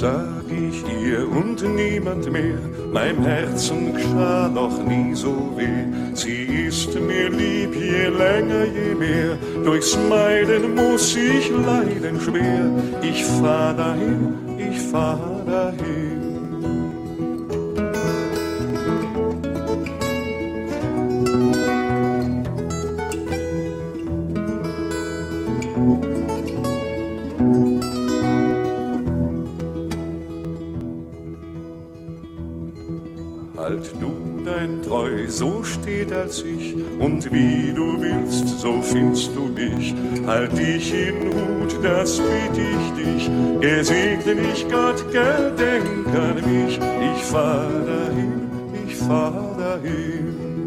Sag 0.00 0.46
ich 0.48 0.82
ihr 0.88 1.28
und 1.28 1.62
niemand 1.62 2.30
mehr. 2.32 2.58
Meinem 2.90 3.22
Herzen 3.22 3.94
geschah 3.94 4.48
noch 4.48 4.82
nie 4.82 5.14
so 5.14 5.52
weh. 5.56 5.84
Sie 6.14 6.44
ist 6.68 6.94
mir 6.98 7.28
lieb, 7.28 7.74
je 7.74 8.06
länger, 8.08 8.64
je 8.64 8.94
mehr. 8.94 9.36
Durchs 9.62 9.98
Meiden 10.08 10.74
muss 10.74 11.14
ich 11.14 11.50
leiden 11.50 12.18
schwer. 12.18 12.64
Ich 13.02 13.24
fahr 13.24 13.74
dahin, 13.74 14.34
ich 14.58 14.80
fahr 14.90 15.39
steht 36.10 36.12
als 36.12 36.42
ich, 36.42 36.74
und 36.98 37.32
wie 37.32 37.72
du 37.72 38.00
willst, 38.00 38.60
so 38.60 38.80
findest 38.82 39.30
du 39.34 39.46
mich. 39.46 39.94
Halt 40.26 40.56
dich 40.56 40.92
in 40.92 41.14
Hut, 41.26 41.76
das 41.82 42.18
bitt 42.18 42.56
ich 42.56 43.04
dich, 43.04 43.30
gesegne 43.60 44.34
mich 44.34 44.66
Gott, 44.70 45.04
gedenk 45.12 46.06
an 46.14 46.36
mich. 46.36 46.78
Ich 46.78 47.24
fahr 47.24 47.68
dahin, 47.86 48.50
ich 48.86 48.96
fahr 48.96 49.56
dahin. 49.58 50.59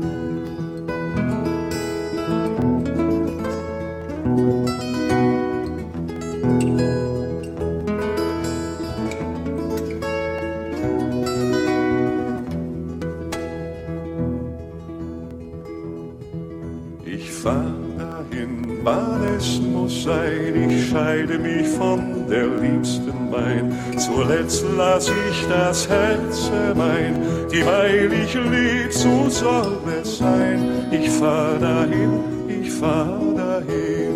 Ich 28.12 28.34
leb, 28.34 28.92
so 28.92 29.30
soll 29.30 29.80
es 30.02 30.18
sein. 30.18 30.88
Ich 30.92 31.10
fahr 31.10 31.58
dahin, 31.58 32.20
ich 32.50 32.70
fahr 32.70 33.20
dahin. 33.34 34.14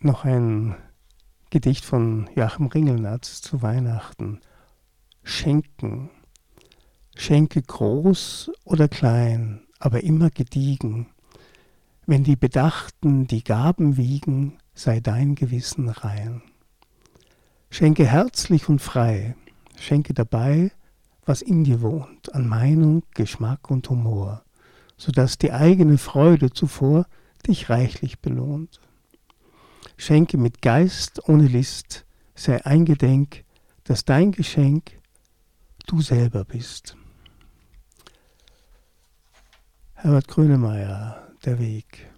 Noch 0.00 0.24
ein 0.24 0.76
Gedicht 1.52 1.84
von 1.84 2.30
Joachim 2.34 2.68
Ringelnatz 2.68 3.42
zu 3.42 3.60
Weihnachten. 3.60 4.40
Schenken. 5.22 6.08
Schenke 7.14 7.60
groß 7.60 8.50
oder 8.64 8.88
klein, 8.88 9.60
aber 9.78 10.02
immer 10.02 10.30
gediegen. 10.30 11.08
Wenn 12.06 12.24
die 12.24 12.36
Bedachten 12.36 13.26
die 13.26 13.44
Gaben 13.44 13.98
wiegen, 13.98 14.56
sei 14.72 15.00
dein 15.00 15.34
Gewissen 15.34 15.90
rein. 15.90 16.40
Schenke 17.68 18.06
herzlich 18.06 18.70
und 18.70 18.80
frei, 18.80 19.36
schenke 19.78 20.14
dabei, 20.14 20.72
was 21.26 21.42
in 21.42 21.64
dir 21.64 21.82
wohnt, 21.82 22.34
an 22.34 22.48
Meinung, 22.48 23.02
Geschmack 23.12 23.70
und 23.70 23.90
Humor, 23.90 24.42
so 24.96 25.12
dass 25.12 25.36
die 25.36 25.52
eigene 25.52 25.98
Freude 25.98 26.50
zuvor 26.50 27.04
dich 27.46 27.68
reichlich 27.68 28.20
belohnt. 28.20 28.80
Schenke 30.02 30.36
mit 30.36 30.62
Geist 30.62 31.28
ohne 31.28 31.46
List, 31.46 32.04
sei 32.34 32.66
eingedenk, 32.66 33.44
dass 33.84 34.04
dein 34.04 34.32
Geschenk 34.32 34.98
du 35.86 36.00
selber 36.00 36.44
bist. 36.44 36.96
Herbert 39.94 40.26
Grönemeyer, 40.26 41.28
Der 41.44 41.60
Weg. 41.60 42.10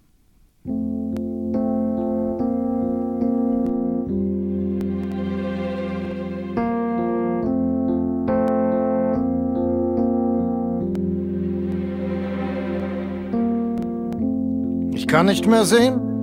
Ich 14.95 15.05
kann 15.05 15.27
nicht 15.27 15.45
mehr 15.45 15.65
sehen, 15.65 16.14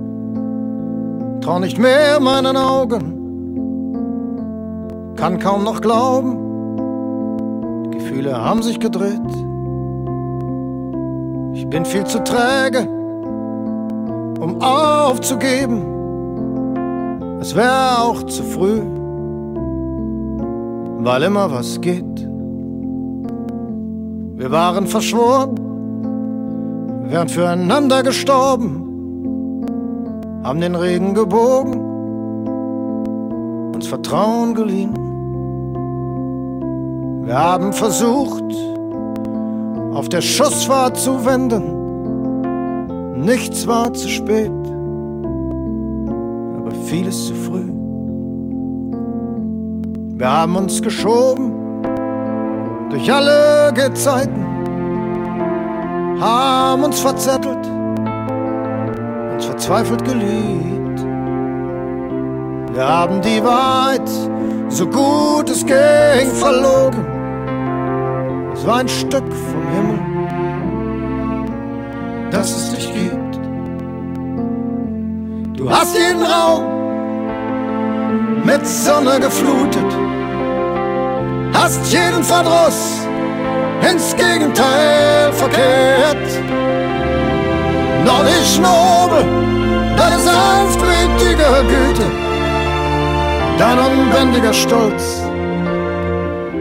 trau 1.43 1.59
nicht 1.59 1.77
mehr 1.77 2.19
meinen 2.21 2.55
Augen, 2.55 3.03
kann 5.17 5.39
kaum 5.39 5.63
noch 5.65 5.81
glauben, 5.81 6.37
Gefühle 7.91 8.41
haben 8.41 8.63
sich 8.63 8.79
gedreht. 8.79 9.19
Ich 11.53 11.67
bin 11.67 11.83
viel 11.85 12.05
zu 12.05 12.23
träge, 12.23 12.87
um 14.39 14.61
aufzugeben. 14.61 15.81
Es 17.41 17.53
wäre 17.55 17.99
auch 17.99 18.23
zu 18.23 18.41
früh, 18.43 18.81
weil 20.99 21.23
immer 21.23 21.51
was 21.51 21.81
geht. 21.81 22.29
Wir 24.35 24.49
waren 24.49 24.87
verschworen, 24.87 25.55
wären 27.09 27.27
füreinander 27.27 28.01
gestorben 28.01 28.82
haben 30.43 30.59
den 30.59 30.75
Regen 30.75 31.13
gebogen, 31.13 31.79
uns 33.73 33.87
Vertrauen 33.87 34.53
geliehen. 34.53 34.93
Wir 37.25 37.37
haben 37.37 37.71
versucht, 37.71 38.43
auf 39.93 40.09
der 40.09 40.19
Schussfahrt 40.21 40.97
zu 40.97 41.25
wenden. 41.25 41.63
Nichts 43.23 43.65
war 43.67 43.93
zu 43.93 44.09
spät, 44.09 44.51
aber 46.57 46.71
vieles 46.85 47.27
zu 47.27 47.35
früh. 47.35 47.71
Wir 50.17 50.29
haben 50.29 50.57
uns 50.57 50.81
geschoben 50.81 51.53
durch 52.89 53.11
alle 53.11 53.71
Gezeiten, 53.73 54.45
haben 56.19 56.83
uns 56.83 56.99
verzettelt 56.99 57.72
verzweifelt 59.63 60.03
geliebt. 60.03 61.05
Wir 62.73 62.85
haben 62.85 63.21
die 63.21 63.41
Wahrheit, 63.41 64.09
so 64.67 64.85
gut 64.85 65.49
es 65.49 65.65
ging, 65.65 66.31
verlogen. 66.33 67.05
Es 68.53 68.67
war 68.67 68.79
ein 68.79 68.89
Stück 68.89 69.23
vom 69.23 69.67
Himmel, 69.73 69.99
das 72.31 72.51
es 72.51 72.75
dich 72.75 72.93
gibt. 72.93 73.39
Du 75.57 75.71
hast 75.71 75.97
jeden 75.97 76.23
Raum 76.23 76.63
mit 78.43 78.67
Sonne 78.67 79.17
geflutet, 79.21 79.97
hast 81.53 81.93
jeden 81.93 82.23
Verdruss 82.23 83.07
ins 83.89 84.13
Gegenteil 84.15 85.31
verkehrt 85.31 86.62
noch 88.05 88.23
nicht 88.23 88.61
nobel, 88.61 89.23
deine 89.97 90.19
sanftmütige 90.19 91.47
Güte, 91.67 92.05
dein 93.57 93.79
unbändiger 93.79 94.53
Stolz. 94.53 95.21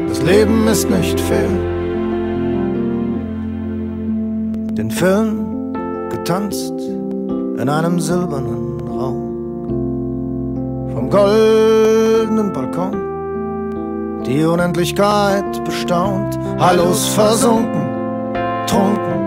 Das 0.09 0.23
Leben 0.23 0.67
ist 0.69 0.89
nicht 0.91 1.21
fair, 1.21 1.49
denn 4.77 4.91
Film 4.91 5.73
getanzt 6.11 6.75
in 7.59 7.69
einem 7.69 8.01
silbernen 8.01 8.81
Raum. 8.89 9.19
Vom 10.95 11.11
goldenen 11.11 12.53
Balkon 12.53 13.13
die 14.27 14.45
Unendlichkeit 14.45 15.65
bestaunt, 15.65 16.39
Hallos 16.59 17.09
versunken, 17.09 17.83
trunken 18.67 19.22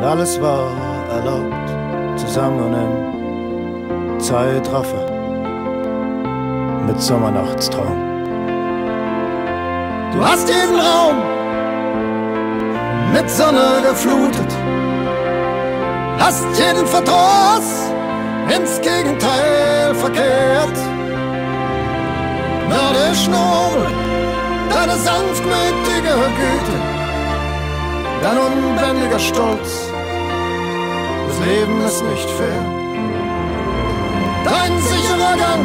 und 0.00 0.06
alles 0.06 0.40
war 0.40 0.70
erlaubt, 1.10 2.18
zusammen 2.18 2.72
im 2.72 4.18
Zeitraffer 4.18 5.04
mit 6.86 6.98
Sommernachtstraum. 6.98 7.98
Du 10.14 10.24
hast 10.24 10.48
jeden 10.48 10.80
Raum 10.80 11.16
mit 13.12 13.28
Sonne 13.28 13.82
geflutet, 13.86 14.50
hast 16.18 16.46
jeden 16.58 16.86
Verdruss 16.86 17.92
ins 18.56 18.80
Gegenteil 18.80 19.94
verkehrt. 19.94 20.78
Nordisch 22.70 23.28
nobel, 23.28 23.86
deine 24.70 24.96
sanftmütige 24.96 26.14
Güte, 26.38 26.89
dein 28.22 28.38
unbändiger 28.38 29.18
Stolz, 29.18 29.90
das 31.26 31.38
Leben 31.46 31.80
ist 31.84 32.02
nicht 32.04 32.30
fair. 32.30 32.62
Dein 34.44 34.78
sicherer 34.80 35.36
Gang, 35.36 35.64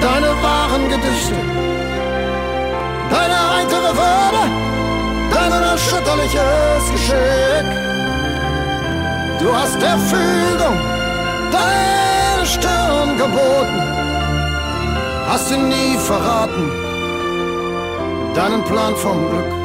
deine 0.00 0.30
wahren 0.42 0.88
Gedichte, 0.88 1.34
deine 3.10 3.38
heitere 3.54 3.90
Würde, 4.02 4.42
dein 5.30 5.52
unerschütterliches 5.52 6.84
Geschick. 6.92 7.68
Du 9.40 9.54
hast 9.54 9.80
der 9.80 9.98
Fügung 9.98 10.76
deine 11.52 12.46
Stirn 12.46 13.16
geboten, 13.18 13.82
hast 15.28 15.50
ihn 15.52 15.68
nie 15.68 15.96
verraten, 15.98 16.70
deinen 18.34 18.64
Plan 18.64 18.96
vom 18.96 19.28
Glück, 19.30 19.63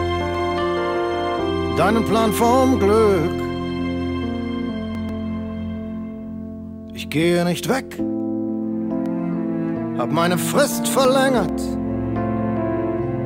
deinen 1.79 2.03
Plan 2.03 2.33
vom 2.33 2.77
Glück. 2.77 3.41
Ich 6.93 7.09
gehe 7.09 7.45
nicht 7.45 7.69
weg, 7.69 7.97
hab 9.97 10.11
meine 10.11 10.37
Frist 10.37 10.89
verlängert, 10.89 11.61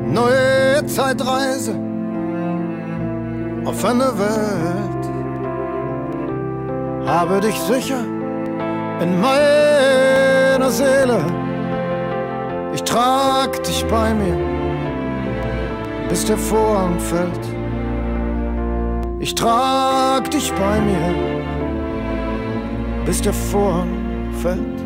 neue 0.06 0.86
Zeitreise, 0.86 1.74
offene 3.66 4.12
Welt, 4.20 5.04
habe 7.08 7.41
dich 7.41 7.60
sicher 7.60 8.06
in 9.01 9.20
meiner 9.20 10.70
Seele. 10.70 11.26
Ich 12.76 12.84
trag 12.84 13.64
dich 13.64 13.84
bei 13.86 14.14
mir, 14.14 14.38
bis 16.08 16.24
der 16.26 16.38
Vorhang 16.38 16.99
fällt. 16.99 17.53
Ich 19.24 19.36
trag 19.36 20.30
dich 20.32 20.51
bei 20.51 20.82
mir, 20.82 21.15
bis 23.05 23.21
der 23.21 23.32
Vorhang 23.32 24.34
fällt. 24.41 24.82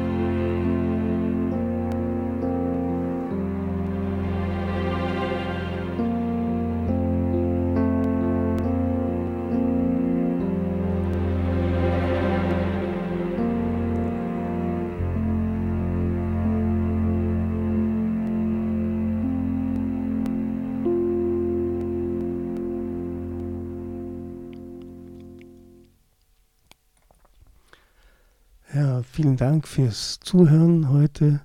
Vielen 29.17 29.35
Dank 29.35 29.67
fürs 29.67 30.19
Zuhören 30.19 30.89
heute. 30.89 31.41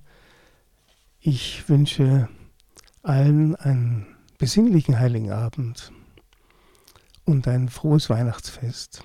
Ich 1.19 1.67
wünsche 1.67 2.29
allen 3.01 3.55
einen 3.55 4.05
besinnlichen 4.37 4.99
Heiligen 4.99 5.31
Abend 5.31 5.91
und 7.25 7.47
ein 7.47 7.69
frohes 7.69 8.11
Weihnachtsfest. 8.11 9.03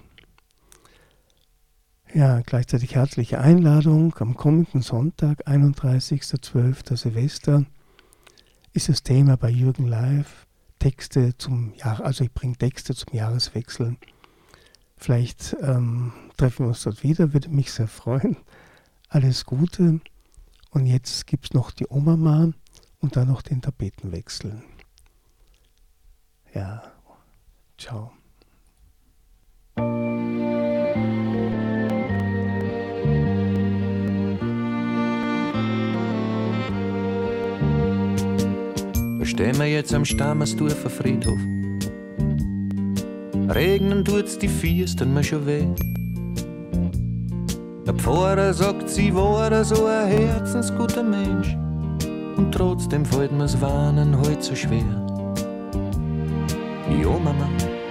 Ja, 2.13 2.43
gleichzeitig 2.43 2.95
herzliche 2.95 3.41
Einladung 3.41 4.15
am 4.19 4.37
kommenden 4.37 4.83
Sonntag, 4.83 5.49
31.12. 5.49 6.95
Silvester, 6.95 7.65
ist 8.75 8.91
das 8.91 9.03
Thema 9.03 9.39
bei 9.39 9.49
Jürgen 9.49 9.87
Live. 9.87 10.47
Texte 10.79 11.39
zum 11.39 11.73
Jahr, 11.73 12.05
also 12.05 12.23
ich 12.23 12.35
bringe 12.35 12.59
Texte 12.59 12.95
zum 12.95 13.15
Jahreswechsel. 13.15 13.97
Vielleicht 14.99 15.57
ähm, 15.63 16.13
treffen 16.37 16.65
wir 16.65 16.69
uns 16.69 16.83
dort 16.83 17.03
wieder, 17.03 17.33
würde 17.33 17.49
mich 17.49 17.73
sehr 17.73 17.89
freuen. 17.89 18.37
Alles 19.09 19.45
Gute. 19.47 20.01
Und 20.71 20.87
jetzt 20.87 21.27
gibt 21.27 21.47
es 21.47 21.55
noch 21.55 21.71
die 21.71 21.87
Omama 21.89 22.53
und 23.01 23.17
dann 23.17 23.29
noch 23.29 23.43
den 23.43 23.63
Tapetenwechsel. 23.63 24.63
Ja, 26.53 26.83
ciao. 27.79 28.13
Stehen 39.25 39.59
wir 39.59 39.67
jetzt 39.67 39.95
am 39.95 40.05
Stammersdorfer 40.05 40.91
Friedhof. 40.91 41.39
Regnen 43.55 44.05
tut's 44.05 44.37
die 44.37 44.49
Fiesten 44.49 45.15
mir 45.15 45.25
schon 45.25 45.47
weh. 45.47 45.65
Der 47.87 47.95
Pfarrer 47.95 48.53
sagt, 48.53 48.91
sie 48.91 49.15
war 49.15 49.65
so 49.65 49.87
ein 49.87 50.07
herzensguter 50.07 51.03
Mensch. 51.03 51.57
Und 52.37 52.53
trotzdem 52.53 53.07
fällt 53.07 53.33
mir's 53.33 53.59
Warnen 53.59 54.15
heute 54.19 54.43
so 54.43 54.55
schwer. 54.55 54.85
Die 56.91 57.07
Oma, 57.07 57.35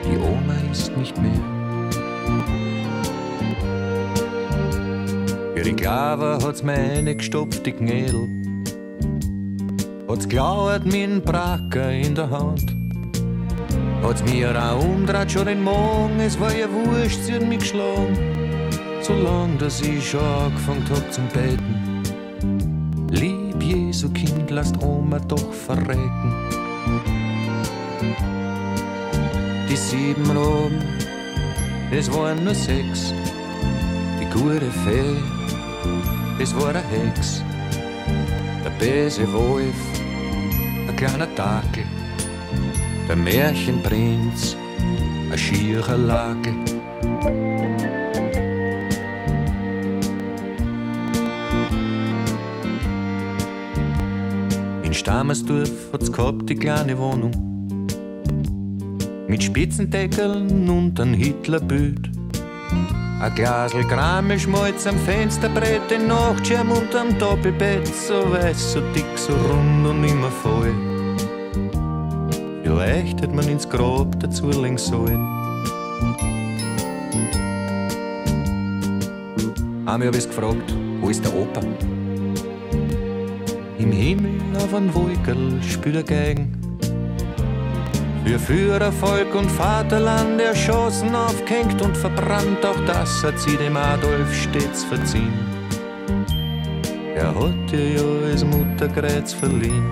die 0.05 0.18
Oma 0.20 0.53
ist 0.72 0.95
nicht 0.95 1.20
mehr. 1.20 1.32
Ihre 5.55 5.74
Klaver 5.74 6.38
hat's 6.43 6.62
mir 6.62 6.74
reingestopft, 6.74 7.66
die 7.66 7.74
Gnädel. 7.74 8.28
Hat's 10.08 10.30
glauert 10.30 10.86
einem 10.86 11.20
Bracker 11.20 11.91
in 11.91 12.14
der 12.14 12.30
Hand. 12.30 12.77
Hat's 14.08 14.24
mir 14.24 14.55
auch 14.58 14.82
umdreht 14.82 15.34
schon 15.34 15.47
den 15.47 15.62
Morgen, 15.62 16.18
es 16.22 16.39
war 16.39 16.55
ja 16.55 16.68
wurscht, 16.72 17.20
sie 17.24 17.34
hat 17.34 17.45
mich 17.45 17.60
geschlagen. 17.60 18.18
Solang 19.01 19.58
dass 19.58 19.82
ich 19.82 20.12
schon 20.12 20.22
angefangen 20.22 20.86
hab 20.89 21.12
zum 21.12 21.28
Beten. 21.28 22.03
Lieb 23.12 23.62
Jesu 23.62 24.10
Kind, 24.12 24.49
lasst 24.49 24.82
Oma 24.82 25.20
doch 25.20 25.51
verrecken. 25.51 26.34
Die 29.70 29.76
sieben 29.76 30.32
Roben, 30.32 30.82
es 31.91 32.10
waren 32.14 32.45
nur 32.45 32.55
sechs. 32.55 33.14
Die 34.22 34.39
gute 34.39 34.72
Fee, 34.86 35.18
es 36.41 36.55
war 36.55 36.70
eine 36.70 36.80
Hex. 36.80 37.43
Der 38.64 38.70
böse 38.80 39.32
Wolf, 39.34 39.76
ein 40.88 40.95
kleiner 40.95 41.28
Dackel. 41.36 41.77
Der 43.08 43.16
Märchenprinz, 43.16 44.58
ein 45.32 45.38
schierer 45.38 45.97
Lage. 45.97 46.49
In 54.84 54.93
Stammersdorf 54.93 55.72
hat's 55.93 56.12
gehabt 56.12 56.49
die 56.49 56.55
kleine 56.55 56.97
Wohnung. 56.97 57.32
Mit 59.30 59.41
Spitzendeckeln 59.41 60.70
und 60.70 60.99
ein 60.99 61.14
Hitlerbild. 61.14 62.10
Ein 63.22 63.36
Glasl 63.36 63.86
Krammelschmalz 63.86 64.86
am 64.86 64.97
Fensterbrett, 64.97 65.89
den 65.89 66.08
Nachtschirm 66.08 66.72
unterm 66.72 67.18
Doppelbett, 67.18 67.88
so 67.88 68.30
weiß, 68.30 68.74
so 68.74 68.82
dick, 68.93 69.05
so 69.16 69.32
rund 69.34 69.88
und 69.88 70.03
immer 70.03 70.30
voll. 70.30 70.87
Vielleicht 72.68 73.22
hätte 73.22 73.34
man 73.34 73.47
ins 73.47 73.70
Grab 73.70 74.20
dazu 74.20 74.49
legen 74.49 74.78
sollen. 74.78 75.26
Einmal 79.86 80.07
hab 80.07 80.15
ich's 80.15 80.28
gefragt, 80.28 80.76
wo 80.99 81.07
ist 81.09 81.24
der 81.24 81.34
Opa? 81.34 81.61
Im 83.80 83.91
Himmel 83.93 84.41
auf 84.57 84.74
einem 84.74 84.93
Wolkerl 84.93 85.63
spielt 85.63 85.95
er 85.95 86.03
Geigen. 86.03 86.57
Für 88.26 88.38
Führer, 88.38 88.91
Volk 88.91 89.34
und 89.34 89.49
Vaterland 89.49 90.41
erschossen, 90.41 91.15
aufgehängt 91.15 91.82
und 91.82 91.95
verbrannt, 91.95 92.65
auch 92.65 92.86
das 92.86 93.24
hat 93.24 93.39
sie 93.39 93.55
dem 93.55 93.78
Adolf 93.78 94.36
stets 94.36 94.84
verziehen. 94.84 95.32
Er 97.15 97.34
hat 97.34 97.72
ihr 97.72 97.93
ja 97.93 98.30
als 98.30 98.43
Mutterkreuz 98.43 99.32
verliehen. 99.32 99.86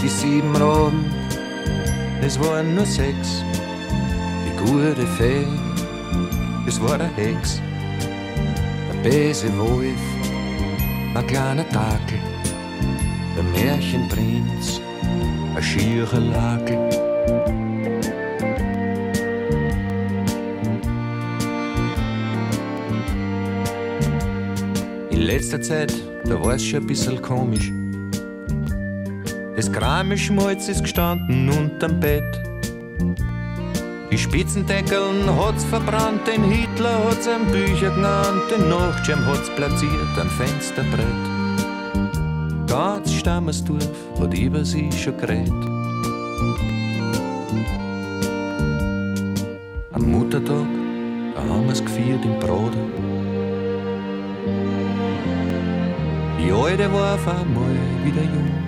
Die 0.00 0.08
sieben 0.08 0.54
Raben, 0.54 1.04
es 2.22 2.38
waren 2.38 2.74
nur 2.74 2.86
sechs. 2.86 3.42
Die 4.46 4.64
gute 4.64 5.06
Fee, 5.18 5.44
es 6.66 6.80
war 6.80 6.98
der 6.98 7.08
Hex. 7.16 7.60
Der 8.88 9.10
böse 9.10 9.48
Wolf, 9.58 10.00
ein 11.14 11.26
kleiner 11.26 11.68
Takel. 11.70 12.18
Der 13.36 13.42
Märchenprinz, 13.44 14.80
ein 15.56 15.62
schierer 15.62 16.20
Lakel. 16.20 16.78
In 25.10 25.20
letzter 25.22 25.60
Zeit, 25.60 25.92
da 26.24 26.40
war 26.40 26.54
es 26.54 26.64
schon 26.64 26.80
ein 26.80 26.86
bisschen 26.86 27.20
komisch. 27.20 27.72
Das 29.58 29.72
Kramischmalz 29.72 30.68
ist 30.68 30.82
gestanden 30.82 31.48
unterm 31.48 31.98
Bett. 31.98 32.40
Die 34.08 34.16
Spitzendeckeln 34.16 35.28
hat's 35.36 35.64
verbrannt, 35.64 36.24
den 36.28 36.44
Hitler 36.44 37.04
hat's 37.04 37.26
am 37.26 37.44
Bücher 37.46 37.90
genannt, 37.90 38.42
den 38.52 38.68
Nachtschirm 38.68 39.26
hat's 39.26 39.50
platziert 39.56 40.16
am 40.16 40.30
Fensterbrett. 40.30 41.08
Ganz 42.68 43.12
Stammersdorf 43.12 43.90
hat 44.20 44.38
über 44.38 44.64
sie 44.64 44.92
schon 44.92 45.16
geredet. 45.16 45.52
Am 49.90 50.08
Muttertag, 50.08 50.68
da 51.34 51.42
haben 51.42 51.66
wir's 51.66 51.84
gefeiert 51.84 52.24
im 52.24 52.38
Broder. 52.38 52.78
Die 56.38 56.52
Alte 56.52 56.92
war 56.92 57.14
auf 57.14 57.26
einmal 57.26 57.74
wieder 58.04 58.22
jung. 58.22 58.67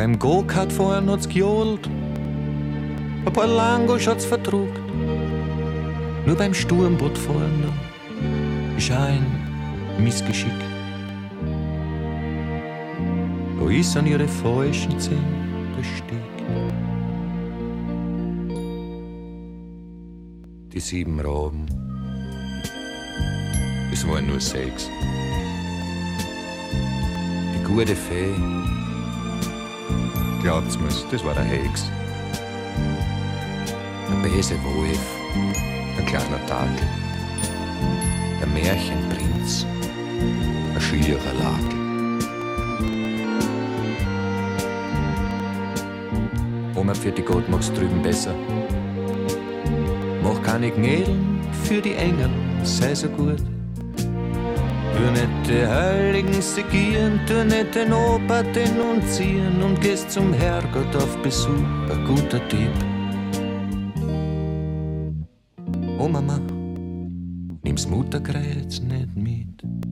Beim 0.00 0.18
Go-Kart 0.18 0.72
fahren 0.72 1.10
hat's 1.10 1.28
gejohlt, 1.28 1.86
ein 1.86 3.32
paar 3.34 3.46
Langos 3.46 4.06
hat's 4.06 4.24
verdruckt. 4.24 4.80
Nur 6.24 6.36
beim 6.36 6.54
Sturmboot 6.54 7.18
fahren 7.18 7.62
da 7.62 8.78
ist 8.78 8.90
ein 8.92 9.26
Missgeschick. 10.02 10.50
Da 13.58 13.70
ist 13.70 13.94
an 13.94 14.06
ihre 14.06 14.26
falschen 14.26 14.98
Zähne 14.98 15.20
gesteckt. 15.76 16.40
Die 20.72 20.80
sieben 20.80 21.20
Raben, 21.20 21.66
es 23.92 24.08
waren 24.08 24.28
nur 24.28 24.40
sechs. 24.40 24.88
Die 27.54 27.62
gute 27.64 27.94
Fee, 27.94 28.34
glaubt's 30.40 30.78
mir's, 30.78 31.04
das 31.10 31.24
war 31.24 31.34
der 31.34 31.44
Hex. 31.44 31.90
Der 34.08 34.28
böse 34.28 34.54
Wolf, 34.64 35.16
ein 35.98 36.06
kleiner 36.06 36.44
Tadel. 36.46 36.86
Der 38.40 38.46
Märchenprinz, 38.48 39.66
ein 40.74 40.80
schierer 40.80 41.34
Lakel. 41.34 41.80
Oma 46.74 46.94
für 46.94 47.12
die 47.12 47.22
Gott 47.22 47.48
mach's 47.48 47.72
drüben 47.72 48.02
besser. 48.02 48.34
Mach 50.22 50.42
keine 50.42 50.70
Gnädeln 50.70 51.40
für 51.64 51.80
die 51.80 51.94
Engel, 51.94 52.30
sei 52.62 52.94
so 52.94 53.08
gut. 53.08 53.42
Nicht 55.08 55.48
die 55.48 55.66
Heiligen 55.66 56.40
segieren, 56.40 57.20
nicht 57.48 57.74
den 57.74 57.92
Opa 57.92 58.42
denunzieren 58.42 59.62
und 59.62 59.80
gehst 59.80 60.10
zum 60.10 60.32
Herrgott 60.32 60.94
auf 60.94 61.16
Besuch, 61.22 61.48
ein 61.90 62.04
guter 62.06 62.40
Tipp. 62.48 62.70
Oh 65.98 66.08
Mama, 66.08 66.38
nimm's 67.62 67.88
Mutterkreuz 67.88 68.80
nicht 68.80 69.16
mit. 69.16 69.89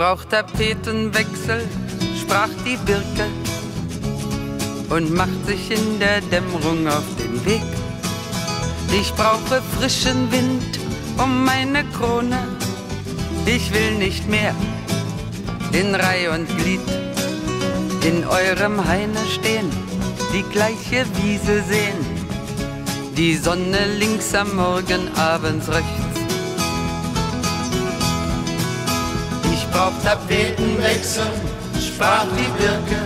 Ich 0.00 0.06
brauch 0.06 0.24
Tapetenwechsel, 0.24 1.68
sprach 2.22 2.48
die 2.64 2.78
Birke 2.86 3.26
und 4.88 5.12
macht 5.12 5.44
sich 5.46 5.70
in 5.70 6.00
der 6.00 6.22
Dämmerung 6.22 6.88
auf 6.88 7.04
den 7.18 7.44
Weg. 7.44 7.60
Ich 8.98 9.12
brauche 9.12 9.60
frischen 9.78 10.32
Wind 10.32 10.80
um 11.18 11.44
meine 11.44 11.84
Krone. 11.92 12.48
Ich 13.44 13.70
will 13.74 13.98
nicht 13.98 14.26
mehr 14.26 14.54
in 15.72 15.94
Reih 15.94 16.30
und 16.34 16.48
Glied 16.56 16.80
in 18.02 18.24
eurem 18.26 18.82
Haine 18.88 19.20
stehen, 19.30 19.68
die 20.32 20.44
gleiche 20.44 21.04
Wiese 21.16 21.62
sehen, 21.68 21.98
die 23.18 23.36
Sonne 23.36 23.80
links 23.98 24.34
am 24.34 24.56
Morgen, 24.56 25.14
abends 25.14 25.68
rechts. 25.68 25.99
Brauch 29.80 30.02
Tapetenwechsel, 30.04 31.24
sprach 31.80 32.26
die 32.36 32.50
Birke 32.60 33.00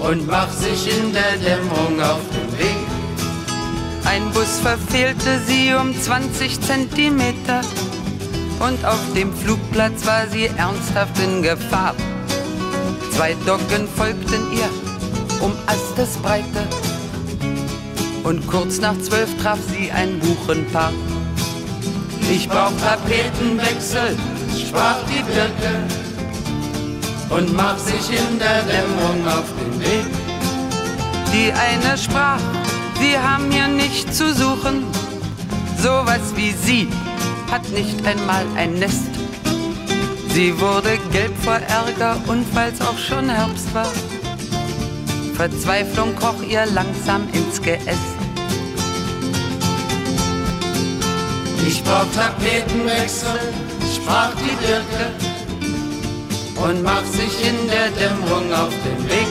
und 0.00 0.26
macht 0.26 0.58
sich 0.58 0.98
in 0.98 1.12
der 1.12 1.36
Dämmerung 1.36 2.02
auf 2.02 2.18
den 2.34 2.58
Weg. 2.58 2.76
Ein 4.04 4.28
Bus 4.32 4.58
verfehlte 4.60 5.40
sie 5.46 5.74
um 5.74 5.94
20 5.94 6.60
Zentimeter 6.60 7.60
und 8.58 8.84
auf 8.84 8.98
dem 9.14 9.32
Flugplatz 9.32 10.04
war 10.06 10.26
sie 10.26 10.46
ernsthaft 10.56 11.16
in 11.20 11.40
Gefahr. 11.40 11.94
Zwei 13.12 13.36
Doggen 13.46 13.86
folgten 13.94 14.52
ihr 14.52 15.40
um 15.40 15.52
Astesbreite 15.66 16.66
und 18.24 18.44
kurz 18.48 18.80
nach 18.80 18.98
zwölf 18.98 19.30
traf 19.40 19.60
sie 19.70 19.92
ein 19.92 20.18
Buchenpaar. 20.18 20.92
Ich 22.28 22.48
brauch 22.48 22.72
Tapetenwechsel, 22.80 24.16
sprach 24.56 24.98
die 25.08 25.22
Birke 25.22 25.74
und 27.30 27.54
macht 27.54 27.80
sich 27.80 28.10
in 28.10 28.38
der 28.38 28.62
Dämmerung 28.62 29.26
auf 29.26 29.44
den 29.58 29.80
Weg. 29.80 30.06
Die 31.32 31.52
eine 31.52 31.96
sprach, 31.96 32.40
sie 33.00 33.18
haben 33.18 33.50
hier 33.50 33.68
nicht 33.68 34.14
zu 34.14 34.34
suchen, 34.34 34.84
sowas 35.78 36.20
wie 36.36 36.52
sie 36.52 36.88
hat 37.50 37.68
nicht 37.70 38.06
einmal 38.06 38.44
ein 38.56 38.74
Nest. 38.74 39.10
Sie 40.28 40.58
wurde 40.58 40.98
gelb 41.12 41.32
vor 41.42 41.58
Ärger 41.68 42.16
und 42.26 42.46
weil's 42.54 42.80
auch 42.80 42.96
schon 42.96 43.28
Herbst 43.28 43.74
war, 43.74 43.92
Verzweiflung 45.34 46.16
kroch 46.16 46.42
ihr 46.42 46.64
langsam 46.66 47.28
ins 47.32 47.60
Geäst. 47.60 48.16
Ich 51.66 51.84
brauch 51.84 52.06
Tapetenwechsel, 52.14 53.38
sprach 54.02 54.32
die 54.34 54.56
Birke 54.66 55.04
und 56.64 56.82
macht 56.82 57.12
sich 57.12 57.48
in 57.48 57.68
der 57.68 57.90
Dämmerung 57.90 58.52
auf 58.52 58.72
den 58.84 59.08
Weg. 59.08 59.28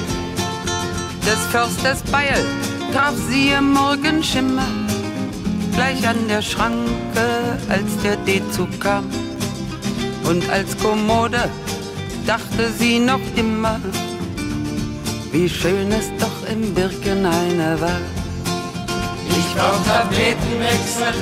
Des 1.26 1.40
Försters 1.52 2.02
Beil 2.12 2.46
traf 2.94 3.14
sie 3.30 3.50
im 3.50 3.74
Morgenschimmer, 3.74 4.68
gleich 5.74 6.08
an 6.08 6.28
der 6.28 6.42
Schranke, 6.42 7.28
als 7.70 7.98
der 8.04 8.18
D-Zug 8.18 8.80
kam. 8.80 9.06
Und 10.24 10.50
als 10.50 10.78
Kommode 10.78 11.50
dachte 12.26 12.72
sie 12.78 13.00
noch 13.00 13.26
immer, 13.36 13.80
wie 15.32 15.50
schön 15.50 15.92
es 15.92 16.10
doch 16.20 16.50
im 16.50 16.74
Birkenhaine 16.74 17.80
war. 17.80 18.02
Ich 19.30 19.56
brauch 19.56 19.84
Tapetenwechsel, 19.86 21.14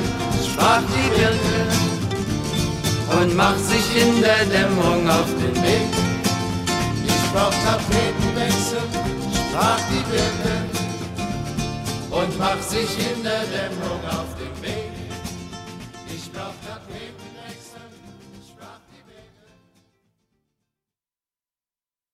sprach 0.46 0.82
die 0.94 1.20
Birke 1.20 1.79
und 3.18 3.36
macht 3.36 3.60
sich 3.60 3.96
in 3.96 4.22
der 4.22 4.46
Dämmerung 4.46 5.10
auf 5.10 5.26
den 5.42 5.56
Weg. 5.64 5.90
Ich 7.06 7.32
brauch 7.34 7.54
Tapetenwechsel, 7.66 8.84
sprach 9.34 9.80
die 9.90 10.04
Birke 10.12 10.56
und 12.12 12.40
macht 12.40 12.70
sich 12.70 12.90
in 13.00 13.24
der 13.24 13.44
Dämmerung 13.54 14.04
auf 14.10 14.30
den 14.38 14.62
Weg. 14.62 14.89